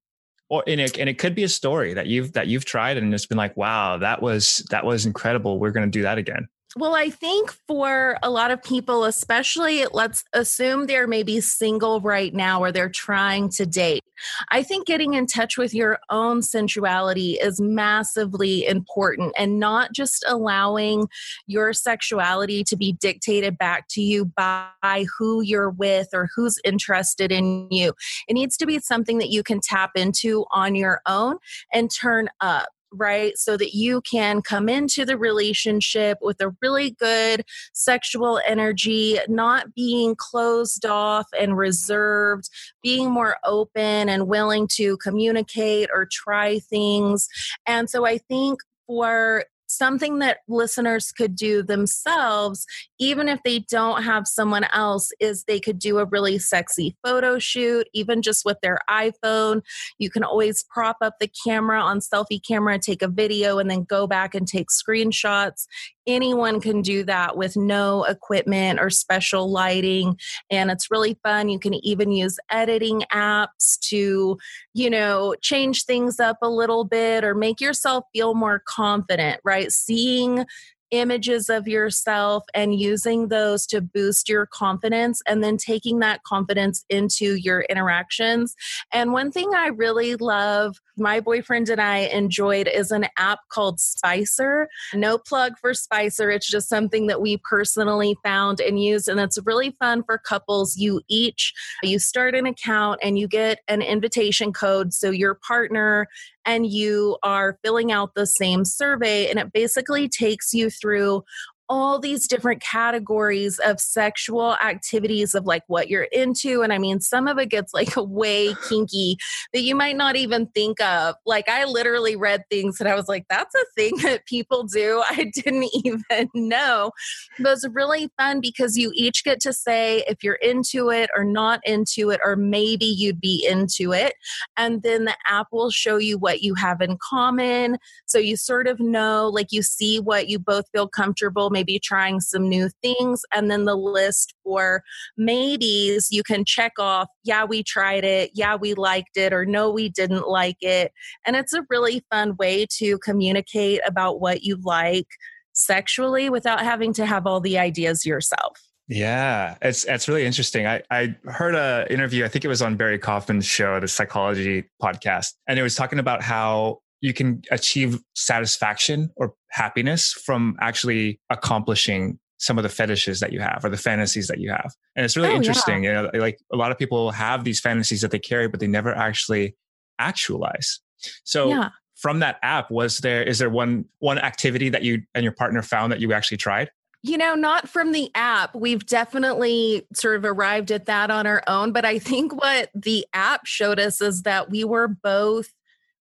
or 0.49 0.63
and 0.67 0.79
it, 0.79 0.97
and 0.97 1.09
it 1.09 1.17
could 1.17 1.35
be 1.35 1.43
a 1.43 1.49
story 1.49 1.93
that 1.93 2.07
you've 2.07 2.33
that 2.33 2.47
you've 2.47 2.65
tried 2.65 2.97
and 2.97 3.13
it's 3.13 3.25
been 3.25 3.37
like 3.37 3.55
wow 3.57 3.97
that 3.97 4.21
was 4.21 4.65
that 4.69 4.85
was 4.85 5.05
incredible 5.05 5.59
we're 5.59 5.71
going 5.71 5.85
to 5.85 5.91
do 5.91 6.03
that 6.03 6.17
again 6.17 6.47
well, 6.77 6.95
I 6.95 7.09
think 7.09 7.51
for 7.67 8.17
a 8.21 8.29
lot 8.29 8.51
of 8.51 8.61
people, 8.63 9.05
especially, 9.05 9.85
let's 9.91 10.23
assume 10.33 10.85
they're 10.85 11.07
maybe 11.07 11.41
single 11.41 11.99
right 12.01 12.33
now 12.33 12.61
or 12.61 12.71
they're 12.71 12.89
trying 12.89 13.49
to 13.49 13.65
date. 13.65 14.03
I 14.49 14.63
think 14.63 14.87
getting 14.87 15.13
in 15.13 15.27
touch 15.27 15.57
with 15.57 15.73
your 15.73 15.99
own 16.09 16.41
sensuality 16.41 17.33
is 17.33 17.59
massively 17.59 18.65
important 18.65 19.33
and 19.37 19.59
not 19.59 19.93
just 19.93 20.23
allowing 20.27 21.07
your 21.45 21.73
sexuality 21.73 22.63
to 22.65 22.75
be 22.75 22.93
dictated 22.93 23.57
back 23.57 23.87
to 23.89 24.01
you 24.01 24.25
by 24.25 25.05
who 25.17 25.41
you're 25.41 25.69
with 25.69 26.09
or 26.13 26.29
who's 26.35 26.59
interested 26.63 27.31
in 27.31 27.67
you. 27.71 27.93
It 28.27 28.33
needs 28.33 28.57
to 28.57 28.65
be 28.65 28.79
something 28.79 29.17
that 29.19 29.29
you 29.29 29.43
can 29.43 29.59
tap 29.61 29.91
into 29.95 30.45
on 30.51 30.75
your 30.75 31.01
own 31.07 31.37
and 31.73 31.91
turn 31.91 32.29
up 32.41 32.69
right? 32.91 33.37
So 33.37 33.57
that 33.57 33.73
you 33.73 34.01
can 34.01 34.41
come 34.41 34.69
into 34.69 35.05
the 35.05 35.17
relationship 35.17 36.17
with 36.21 36.41
a 36.41 36.55
really 36.61 36.91
good 36.91 37.43
sexual 37.73 38.39
energy, 38.45 39.19
not 39.27 39.73
being 39.73 40.15
closed 40.17 40.85
off 40.85 41.27
and 41.39 41.57
reserved, 41.57 42.49
being 42.81 43.11
more 43.11 43.37
open 43.45 44.09
and 44.09 44.27
willing 44.27 44.67
to 44.73 44.97
communicate 44.97 45.89
or 45.93 46.07
try 46.11 46.59
things. 46.59 47.27
And 47.65 47.89
so 47.89 48.05
I 48.05 48.17
think 48.17 48.59
for 48.85 49.43
something 49.67 50.19
that 50.19 50.39
listeners 50.47 51.11
could 51.11 51.35
do 51.35 51.61
themselves, 51.61 52.65
even 52.99 53.27
if 53.27 53.39
they 53.43 53.59
don't 53.69 54.03
have 54.03 54.27
someone 54.27 54.65
else, 54.73 55.11
is 55.19 55.43
they 55.43 55.59
could 55.59 55.79
do 55.79 55.99
a 55.99 56.05
really 56.05 56.39
sexy 56.39 56.95
photo 57.05 57.37
shoot, 57.39 57.87
even 57.93 58.21
just 58.21 58.45
with 58.45 58.57
their 58.61 58.79
iPhone. 58.89 59.61
You 59.99 60.09
can 60.09 60.23
always 60.23 60.63
prop 60.69 60.97
up 61.01 61.15
the 61.19 61.29
camera 61.45 61.81
on 61.81 61.99
selfie 61.99 62.41
camera, 62.45 62.79
take 62.79 63.01
a 63.01 63.07
video, 63.07 63.59
and 63.59 63.69
then 63.69 63.83
go 63.83 64.07
back 64.07 64.33
and 64.33 64.47
take 64.47 64.67
screenshots. 64.69 65.67
Anyone 66.07 66.61
can 66.61 66.81
do 66.81 67.03
that 67.03 67.35
with 67.35 67.57
no 67.57 68.05
equipment 68.05 68.79
or 68.79 68.89
special 68.89 69.51
lighting 69.51 70.17
and 70.49 70.71
it's 70.71 70.89
really 70.89 71.17
fun. 71.23 71.49
You 71.49 71.59
can 71.59 71.73
even 71.85 72.11
use 72.11 72.39
editing 72.49 73.03
apps 73.11 73.79
to 73.89 74.37
you 74.73 74.89
know 74.89 75.35
change 75.41 75.85
things 75.85 76.19
up 76.19 76.37
a 76.41 76.49
little 76.49 76.83
bit 76.83 77.23
or 77.23 77.35
make 77.35 77.59
yourself 77.59 78.05
feel 78.13 78.33
more 78.35 78.61
confident 78.67 79.39
right 79.43 79.56
seeing 79.69 80.45
images 80.91 81.49
of 81.49 81.67
yourself 81.67 82.45
and 82.53 82.79
using 82.79 83.27
those 83.27 83.65
to 83.67 83.81
boost 83.81 84.29
your 84.29 84.45
confidence 84.45 85.21
and 85.27 85.43
then 85.43 85.57
taking 85.57 85.99
that 85.99 86.23
confidence 86.23 86.85
into 86.89 87.35
your 87.35 87.61
interactions. 87.69 88.55
And 88.93 89.11
one 89.11 89.31
thing 89.31 89.53
I 89.53 89.67
really 89.67 90.15
love, 90.15 90.77
my 90.97 91.19
boyfriend 91.19 91.69
and 91.69 91.81
I 91.81 91.99
enjoyed 91.99 92.67
is 92.67 92.91
an 92.91 93.07
app 93.17 93.39
called 93.49 93.79
Spicer. 93.79 94.67
No 94.93 95.17
plug 95.17 95.53
for 95.59 95.73
Spicer, 95.73 96.29
it's 96.29 96.49
just 96.49 96.69
something 96.69 97.07
that 97.07 97.21
we 97.21 97.37
personally 97.37 98.17
found 98.23 98.59
and 98.59 98.81
used 98.81 99.07
and 99.07 99.19
it's 99.19 99.37
really 99.45 99.75
fun 99.79 100.03
for 100.03 100.17
couples. 100.17 100.77
You 100.77 101.01
each 101.07 101.53
you 101.83 101.99
start 101.99 102.35
an 102.35 102.45
account 102.45 102.99
and 103.03 103.17
you 103.17 103.27
get 103.27 103.59
an 103.67 103.81
invitation 103.81 104.53
code 104.53 104.93
so 104.93 105.09
your 105.09 105.35
partner 105.35 106.07
and 106.45 106.65
you 106.65 107.17
are 107.23 107.59
filling 107.63 107.91
out 107.91 108.15
the 108.15 108.25
same 108.25 108.65
survey 108.65 109.29
and 109.29 109.37
it 109.37 109.51
basically 109.51 110.07
takes 110.07 110.53
you 110.53 110.69
through 110.69 111.23
all 111.69 111.99
these 111.99 112.27
different 112.27 112.61
categories 112.61 113.59
of 113.59 113.79
sexual 113.79 114.55
activities 114.55 115.35
of 115.35 115.45
like 115.45 115.63
what 115.67 115.89
you're 115.89 116.07
into. 116.11 116.61
And 116.61 116.71
I 116.71 116.77
mean, 116.77 117.01
some 117.01 117.27
of 117.27 117.37
it 117.37 117.49
gets 117.49 117.73
like 117.73 117.93
way 117.97 118.53
kinky 118.69 119.17
that 119.53 119.61
you 119.61 119.75
might 119.75 119.97
not 119.97 120.15
even 120.15 120.47
think 120.47 120.79
of. 120.81 121.15
Like, 121.25 121.49
I 121.49 121.65
literally 121.65 122.15
read 122.15 122.43
things 122.49 122.77
that 122.77 122.87
I 122.87 122.95
was 122.95 123.07
like, 123.07 123.25
that's 123.29 123.53
a 123.55 123.65
thing 123.75 123.97
that 124.03 124.25
people 124.25 124.63
do. 124.63 125.03
I 125.09 125.31
didn't 125.33 125.69
even 125.83 126.29
know. 126.33 126.91
But 127.39 127.53
it's 127.53 127.67
really 127.67 128.09
fun 128.17 128.39
because 128.41 128.77
you 128.77 128.91
each 128.95 129.23
get 129.23 129.39
to 129.41 129.53
say 129.53 130.03
if 130.07 130.23
you're 130.23 130.35
into 130.35 130.89
it 130.89 131.09
or 131.15 131.23
not 131.23 131.59
into 131.65 132.09
it, 132.11 132.19
or 132.23 132.35
maybe 132.35 132.85
you'd 132.85 133.19
be 133.19 133.45
into 133.49 133.93
it. 133.93 134.13
And 134.55 134.83
then 134.83 135.05
the 135.05 135.15
app 135.27 135.47
will 135.51 135.71
show 135.71 135.97
you 135.97 136.17
what 136.17 136.41
you 136.41 136.55
have 136.55 136.81
in 136.81 136.97
common. 137.01 137.77
So 138.05 138.17
you 138.17 138.37
sort 138.37 138.67
of 138.67 138.79
know, 138.79 139.29
like, 139.29 139.51
you 139.51 139.63
see 139.63 139.99
what 139.99 140.29
you 140.29 140.39
both 140.39 140.65
feel 140.71 140.87
comfortable 140.87 141.49
maybe 141.57 141.79
trying 141.79 142.19
some 142.19 142.47
new 142.47 142.69
things. 142.83 143.23
And 143.33 143.49
then 143.49 143.65
the 143.65 143.75
list 143.75 144.35
for 144.43 144.83
maybes, 145.17 146.09
you 146.11 146.21
can 146.21 146.45
check 146.45 146.73
off, 146.77 147.07
yeah, 147.23 147.45
we 147.45 147.63
tried 147.63 148.03
it, 148.03 148.29
yeah, 148.35 148.55
we 148.55 148.75
liked 148.75 149.17
it, 149.17 149.33
or 149.33 149.43
no, 149.43 149.71
we 149.71 149.89
didn't 149.89 150.27
like 150.27 150.57
it. 150.61 150.91
And 151.25 151.35
it's 151.35 151.53
a 151.53 151.65
really 151.69 152.03
fun 152.11 152.35
way 152.37 152.67
to 152.77 152.99
communicate 152.99 153.81
about 153.87 154.21
what 154.21 154.43
you 154.43 154.59
like 154.63 155.07
sexually 155.53 156.29
without 156.29 156.61
having 156.61 156.93
to 156.93 157.07
have 157.07 157.25
all 157.25 157.39
the 157.39 157.57
ideas 157.57 158.05
yourself. 158.05 158.59
Yeah, 158.87 159.57
it's 159.61 159.83
it's 159.83 160.07
really 160.07 160.25
interesting. 160.25 160.65
I 160.65 160.81
I 160.89 161.13
heard 161.25 161.55
a 161.55 161.85
interview. 161.89 162.23
I 162.23 162.29
think 162.29 162.45
it 162.45 162.47
was 162.47 162.61
on 162.61 162.77
Barry 162.77 162.97
Kaufman's 162.97 163.45
show, 163.45 163.77
the 163.81 163.87
psychology 163.87 164.63
podcast, 164.81 165.33
and 165.45 165.59
it 165.59 165.63
was 165.63 165.75
talking 165.75 165.99
about 165.99 166.21
how 166.21 166.79
you 167.01 167.13
can 167.13 167.41
achieve 167.51 167.99
satisfaction 168.15 169.09
or 169.17 169.33
happiness 169.49 170.13
from 170.13 170.55
actually 170.59 171.19
accomplishing 171.29 172.19
some 172.37 172.57
of 172.57 172.63
the 172.63 172.69
fetishes 172.69 173.19
that 173.19 173.33
you 173.33 173.39
have 173.39 173.63
or 173.63 173.69
the 173.69 173.77
fantasies 173.77 174.27
that 174.27 174.39
you 174.39 174.49
have. 174.49 174.71
And 174.95 175.03
it's 175.03 175.17
really 175.17 175.29
oh, 175.29 175.35
interesting. 175.35 175.83
Yeah. 175.83 176.03
You 176.03 176.11
know, 176.11 176.19
like 176.19 176.39
a 176.51 176.55
lot 176.55 176.71
of 176.71 176.77
people 176.77 177.11
have 177.11 177.43
these 177.43 177.59
fantasies 177.59 178.01
that 178.01 178.11
they 178.11 178.19
carry, 178.19 178.47
but 178.47 178.59
they 178.59 178.67
never 178.67 178.93
actually 178.93 179.55
actualize. 179.99 180.79
So 181.23 181.49
yeah. 181.49 181.69
from 181.95 182.19
that 182.19 182.37
app, 182.43 182.69
was 182.69 182.99
there 182.99 183.23
is 183.23 183.39
there 183.39 183.49
one 183.49 183.85
one 183.99 184.19
activity 184.19 184.69
that 184.69 184.83
you 184.83 185.01
and 185.15 185.23
your 185.23 185.33
partner 185.33 185.61
found 185.61 185.91
that 185.91 185.99
you 185.99 186.13
actually 186.13 186.37
tried? 186.37 186.69
You 187.03 187.17
know, 187.17 187.35
not 187.35 187.69
from 187.69 187.91
the 187.91 188.11
app. 188.15 188.55
We've 188.55 188.85
definitely 188.85 189.87
sort 189.93 190.17
of 190.17 190.25
arrived 190.25 190.71
at 190.71 190.85
that 190.85 191.09
on 191.09 191.25
our 191.25 191.43
own. 191.47 191.71
But 191.71 191.85
I 191.85 191.99
think 191.99 192.39
what 192.39 192.69
the 192.75 193.05
app 193.13 193.45
showed 193.45 193.79
us 193.79 194.01
is 194.01 194.23
that 194.23 194.49
we 194.49 194.63
were 194.63 194.87
both 194.87 195.49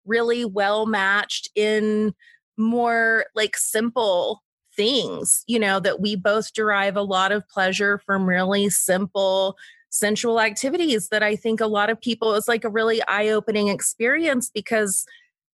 really 0.05 0.45
well 0.45 0.87
matched 0.87 1.51
in 1.55 2.15
more 2.57 3.27
like 3.35 3.57
simple 3.57 4.42
things, 4.77 5.42
you 5.47 5.59
know, 5.59 5.81
that 5.81 6.01
we 6.01 6.16
both 6.16 6.53
derive 6.53 6.97
a 6.97 7.03
lot 7.03 7.33
of 7.33 7.49
pleasure 7.49 7.99
from 8.05 8.29
really 8.29 8.69
simple 8.69 9.57
sensual 9.90 10.40
activities 10.40 11.09
that 11.09 11.23
I 11.23 11.37
think 11.37 11.61
a 11.61 11.66
lot 11.66 11.88
of 11.88 12.01
people 12.01 12.35
is 12.35 12.49
like 12.49 12.64
a 12.64 12.69
really 12.69 13.03
eye 13.05 13.29
opening 13.29 13.69
experience 13.69 14.51
because 14.53 15.07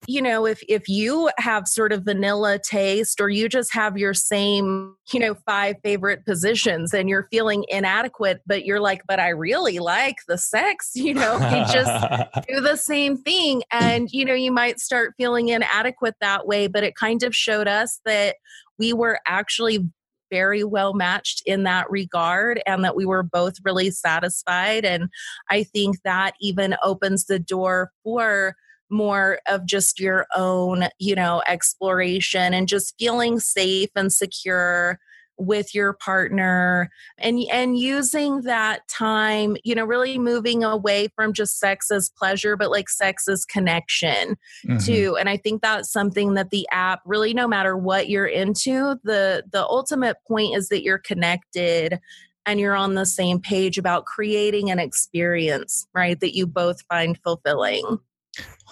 you 0.07 0.21
know 0.21 0.47
if 0.47 0.63
if 0.69 0.89
you 0.89 1.31
have 1.39 1.69
sort 1.69 1.93
of 1.93 2.05
vanilla 2.05 2.59
taste 2.59 3.21
or 3.21 3.29
you 3.29 3.49
just 3.49 3.73
have 3.73 3.97
your 3.97 4.15
same 4.15 4.95
you 5.13 5.21
know 5.21 5.35
five 5.47 5.77
favorite 5.83 6.25
positions 6.25 6.93
and 6.93 7.09
you're 7.09 7.29
feeling 7.31 7.65
inadequate 7.69 8.41
but 8.47 8.65
you're 8.65 8.81
like 8.81 9.03
but 9.07 9.21
i 9.21 9.29
really 9.29 9.79
like 9.79 10.17
the 10.29 10.39
sex 10.39 10.93
you 10.95 11.15
know 11.15 11.35
you 11.35 11.65
just 11.73 12.47
do 12.49 12.61
the 12.61 12.77
same 12.77 13.17
thing 13.17 13.63
and 13.71 14.09
you 14.13 14.25
know 14.25 14.35
you 14.35 14.53
might 14.53 14.81
start 14.81 15.15
feeling 15.17 15.49
inadequate 15.49 16.15
that 16.21 16.47
way 16.47 16.67
but 16.67 16.85
it 16.85 16.95
kind 16.97 17.23
of 17.23 17.35
showed 17.35 17.69
us 17.69 18.01
that 18.05 18.37
we 18.79 18.93
were 18.93 19.19
actually 19.27 19.89
very 20.31 20.65
well 20.65 20.95
matched 20.95 21.43
in 21.45 21.65
that 21.65 21.91
regard 21.91 22.63
and 22.67 22.83
that 22.83 22.97
we 22.97 23.05
were 23.05 23.23
both 23.23 23.55
really 23.65 23.91
satisfied 23.91 24.85
and 24.85 25.09
i 25.51 25.63
think 25.63 25.97
that 26.05 26.35
even 26.41 26.75
opens 26.83 27.27
the 27.27 27.39
door 27.39 27.91
for 28.03 28.57
more 28.93 29.41
of 29.49 29.67
just 29.67 29.99
your 29.99 30.27
own, 30.37 30.89
you 30.99 31.15
know, 31.15 31.43
exploration 31.47 32.55
and 32.55 32.69
just 32.69 32.95
feeling 32.99 33.41
safe 33.41 33.91
and 33.97 34.13
secure 34.13 35.01
with 35.39 35.75
your 35.75 35.95
partner 35.95 36.91
and 37.19 37.41
and 37.51 37.79
using 37.79 38.43
that 38.43 38.87
time 38.89 39.57
you 39.65 39.75
know 39.75 39.85
really 39.85 40.19
moving 40.19 40.63
away 40.63 41.09
from 41.17 41.33
just 41.33 41.59
sex 41.59 41.91
as 41.91 42.11
pleasure 42.17 42.57
but 42.57 42.71
like 42.71 42.89
sex 42.89 43.27
as 43.29 43.45
connection 43.45 44.37
mm-hmm. 44.67 44.77
too 44.79 45.17
and 45.19 45.29
i 45.29 45.37
think 45.37 45.63
that's 45.63 45.91
something 45.91 46.35
that 46.35 46.51
the 46.51 46.67
app 46.71 47.01
really 47.07 47.33
no 47.33 47.49
matter 47.49 47.77
what 47.77 48.09
you're 48.09 48.27
into 48.27 48.97
the 49.05 49.43
the 49.51 49.65
ultimate 49.67 50.17
point 50.29 50.57
is 50.57 50.69
that 50.69 50.83
you're 50.83 50.99
connected 50.99 51.99
and 52.45 52.61
you're 52.61 52.77
on 52.77 52.95
the 52.95 53.07
same 53.07 53.41
page 53.41 53.79
about 53.79 54.05
creating 54.05 54.71
an 54.71 54.79
experience 54.79 55.87
right 55.95 56.21
that 56.21 56.37
you 56.37 56.47
both 56.47 56.83
find 56.83 57.19
fulfilling 57.25 57.99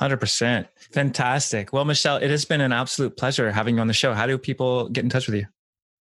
100%. 0.00 0.66
Fantastic. 0.92 1.72
Well, 1.72 1.84
Michele, 1.84 2.16
it 2.16 2.30
has 2.30 2.44
been 2.44 2.60
an 2.60 2.72
absolute 2.72 3.16
pleasure 3.16 3.52
having 3.52 3.76
you 3.76 3.80
on 3.80 3.86
the 3.86 3.92
show. 3.92 4.14
How 4.14 4.26
do 4.26 4.38
people 4.38 4.88
get 4.88 5.04
in 5.04 5.10
touch 5.10 5.26
with 5.26 5.36
you? 5.36 5.46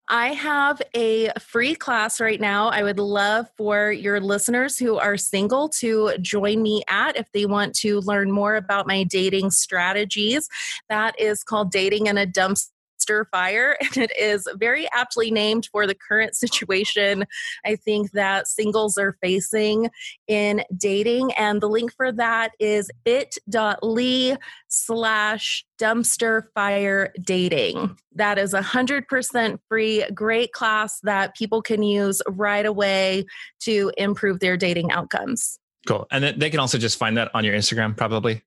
I 0.10 0.30
have 0.30 0.82
a 0.96 1.32
free 1.38 1.76
class 1.76 2.22
right 2.22 2.40
now. 2.40 2.70
I 2.70 2.82
would 2.82 3.00
love 3.00 3.50
for 3.58 3.92
your 3.92 4.22
listeners 4.22 4.78
who 4.78 4.98
are 4.98 5.18
single 5.18 5.68
to 5.70 6.14
join 6.22 6.62
me 6.62 6.84
at 6.88 7.18
if 7.18 7.30
they 7.34 7.46
want 7.46 7.76
to 7.78 8.00
learn 8.02 8.32
more 8.32 8.56
about 8.56 8.88
my 8.88 9.04
dating 9.04 9.52
strategies. 9.52 10.48
That 10.88 11.20
is 11.20 11.44
called 11.44 11.72
Dating 11.72 12.08
in 12.08 12.18
a 12.18 12.26
Dumpster 12.26 12.70
dumpster 13.08 13.26
fire, 13.32 13.78
and 13.82 13.98
it 13.98 14.12
is 14.18 14.48
very 14.56 14.88
aptly 14.94 15.32
named 15.32 15.68
for 15.72 15.88
the 15.88 15.96
current 15.96 16.36
situation 16.36 17.26
I 17.66 17.76
think 17.76 18.12
that 18.12 18.48
singles 18.48 18.98
are 18.98 19.18
facing 19.22 19.90
in 20.28 20.64
dating. 20.76 21.34
And 21.34 21.62
the 21.62 21.70
link 21.70 21.94
for 21.96 22.12
that 22.12 22.52
is 22.60 22.90
bit.ly 23.04 24.38
slash 24.68 25.66
dumpster 25.80 26.44
fire 26.54 27.14
dating. 27.24 27.98
That 28.16 28.38
is 28.38 28.54
a 28.54 28.62
100% 28.62 29.60
free, 29.70 30.06
great 30.14 30.52
class 30.52 31.00
that 31.02 31.36
people 31.36 31.62
can 31.62 31.84
use 31.84 32.22
right 32.28 32.66
away 32.66 33.26
to 33.62 33.92
improve 33.98 34.40
their 34.40 34.58
dating 34.58 34.92
outcomes. 34.92 35.60
Cool. 35.88 36.08
And 36.12 36.40
they 36.40 36.50
can 36.50 36.60
also 36.60 36.78
just 36.78 36.98
find 36.98 37.18
that 37.18 37.32
on 37.34 37.46
your 37.46 37.56
Instagram, 37.56 37.96
probably. 37.96 38.44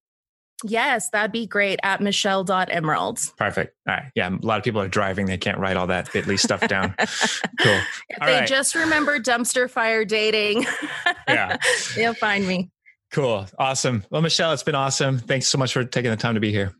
Yes, 0.64 1.10
that'd 1.10 1.32
be 1.32 1.46
great 1.46 1.80
at 1.82 2.00
michele.emerald. 2.00 3.18
Perfect. 3.36 3.74
All 3.88 3.94
right. 3.94 4.12
Yeah. 4.14 4.28
A 4.28 4.46
lot 4.46 4.58
of 4.58 4.64
people 4.64 4.80
are 4.80 4.88
driving. 4.88 5.26
They 5.26 5.38
can't 5.38 5.58
write 5.58 5.76
all 5.76 5.86
that 5.86 6.12
bit.ly 6.12 6.36
stuff 6.36 6.66
down. 6.68 6.94
cool. 6.98 7.80
If 8.08 8.20
all 8.20 8.26
they 8.26 8.40
right. 8.40 8.48
just 8.48 8.74
remember 8.74 9.18
dumpster 9.18 9.70
fire 9.70 10.04
dating, 10.04 10.66
yeah, 11.28 11.56
they'll 11.96 12.14
find 12.14 12.46
me. 12.46 12.70
Cool. 13.12 13.46
Awesome. 13.58 14.04
Well, 14.10 14.22
Michele, 14.22 14.52
it's 14.52 14.62
been 14.62 14.74
awesome. 14.74 15.18
Thanks 15.18 15.48
so 15.48 15.58
much 15.58 15.72
for 15.72 15.84
taking 15.84 16.10
the 16.10 16.16
time 16.16 16.34
to 16.34 16.40
be 16.40 16.52
here. 16.52 16.72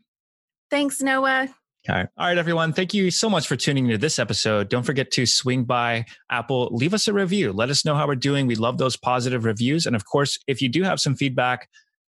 Thanks, 0.69 1.01
Noah. 1.01 1.49
All 1.89 1.95
right. 1.95 2.07
All 2.15 2.27
right, 2.27 2.37
everyone. 2.37 2.73
Thank 2.73 2.93
you 2.93 3.09
so 3.09 3.27
much 3.29 3.47
for 3.47 3.55
tuning 3.55 3.85
into 3.85 3.97
this 3.97 4.19
episode. 4.19 4.69
Don't 4.69 4.83
forget 4.83 5.09
to 5.11 5.25
swing 5.25 5.63
by 5.63 6.05
Apple, 6.29 6.69
leave 6.71 6.93
us 6.93 7.07
a 7.07 7.13
review. 7.13 7.51
Let 7.51 7.71
us 7.71 7.83
know 7.83 7.95
how 7.95 8.05
we're 8.05 8.15
doing. 8.15 8.45
We 8.45 8.53
love 8.53 8.77
those 8.77 8.95
positive 8.95 9.45
reviews. 9.45 9.87
And 9.87 9.95
of 9.95 10.05
course, 10.05 10.37
if 10.45 10.61
you 10.61 10.69
do 10.69 10.83
have 10.83 10.99
some 10.99 11.15
feedback, 11.15 11.67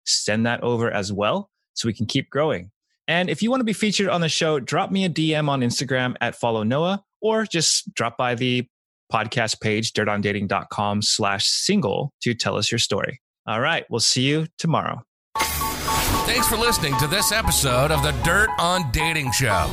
send 0.05 0.45
that 0.45 0.63
over 0.63 0.91
as 0.91 1.11
well 1.11 1.49
so 1.73 1.87
we 1.87 1.93
can 1.93 2.05
keep 2.05 2.29
growing. 2.29 2.71
And 3.07 3.29
if 3.29 3.41
you 3.41 3.49
want 3.49 3.61
to 3.61 3.65
be 3.65 3.73
featured 3.73 4.09
on 4.09 4.21
the 4.21 4.29
show, 4.29 4.59
drop 4.59 4.91
me 4.91 5.05
a 5.05 5.09
DM 5.09 5.49
on 5.49 5.61
Instagram 5.61 6.15
at 6.21 6.35
follow 6.35 6.63
Noah 6.63 7.03
or 7.21 7.45
just 7.45 7.93
drop 7.93 8.17
by 8.17 8.35
the 8.35 8.67
podcast 9.11 9.59
page, 9.59 9.91
dirtondating.com 9.93 11.01
slash 11.01 11.47
single 11.47 12.13
to 12.21 12.33
tell 12.33 12.55
us 12.55 12.71
your 12.71 12.79
story. 12.79 13.21
All 13.47 13.59
right. 13.59 13.85
We'll 13.89 13.99
see 13.99 14.23
you 14.23 14.47
tomorrow. 14.57 15.01
Thanks 15.37 16.47
for 16.47 16.55
listening 16.55 16.95
to 16.99 17.07
this 17.07 17.31
episode 17.31 17.91
of 17.91 18.03
the 18.03 18.11
Dirt 18.23 18.49
on 18.57 18.89
Dating 18.91 19.31
Show. 19.31 19.67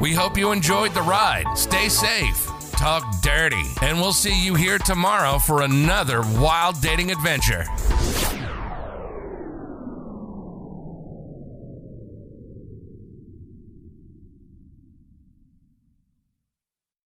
We 0.00 0.14
hope 0.14 0.36
you 0.36 0.50
enjoyed 0.50 0.94
the 0.94 1.02
ride. 1.02 1.44
Stay 1.54 1.88
safe, 1.88 2.46
talk 2.72 3.04
dirty, 3.22 3.62
and 3.82 4.00
we'll 4.00 4.14
see 4.14 4.42
you 4.42 4.54
here 4.54 4.78
tomorrow 4.78 5.38
for 5.38 5.62
another 5.62 6.22
wild 6.22 6.80
dating 6.80 7.12
adventure. 7.12 7.66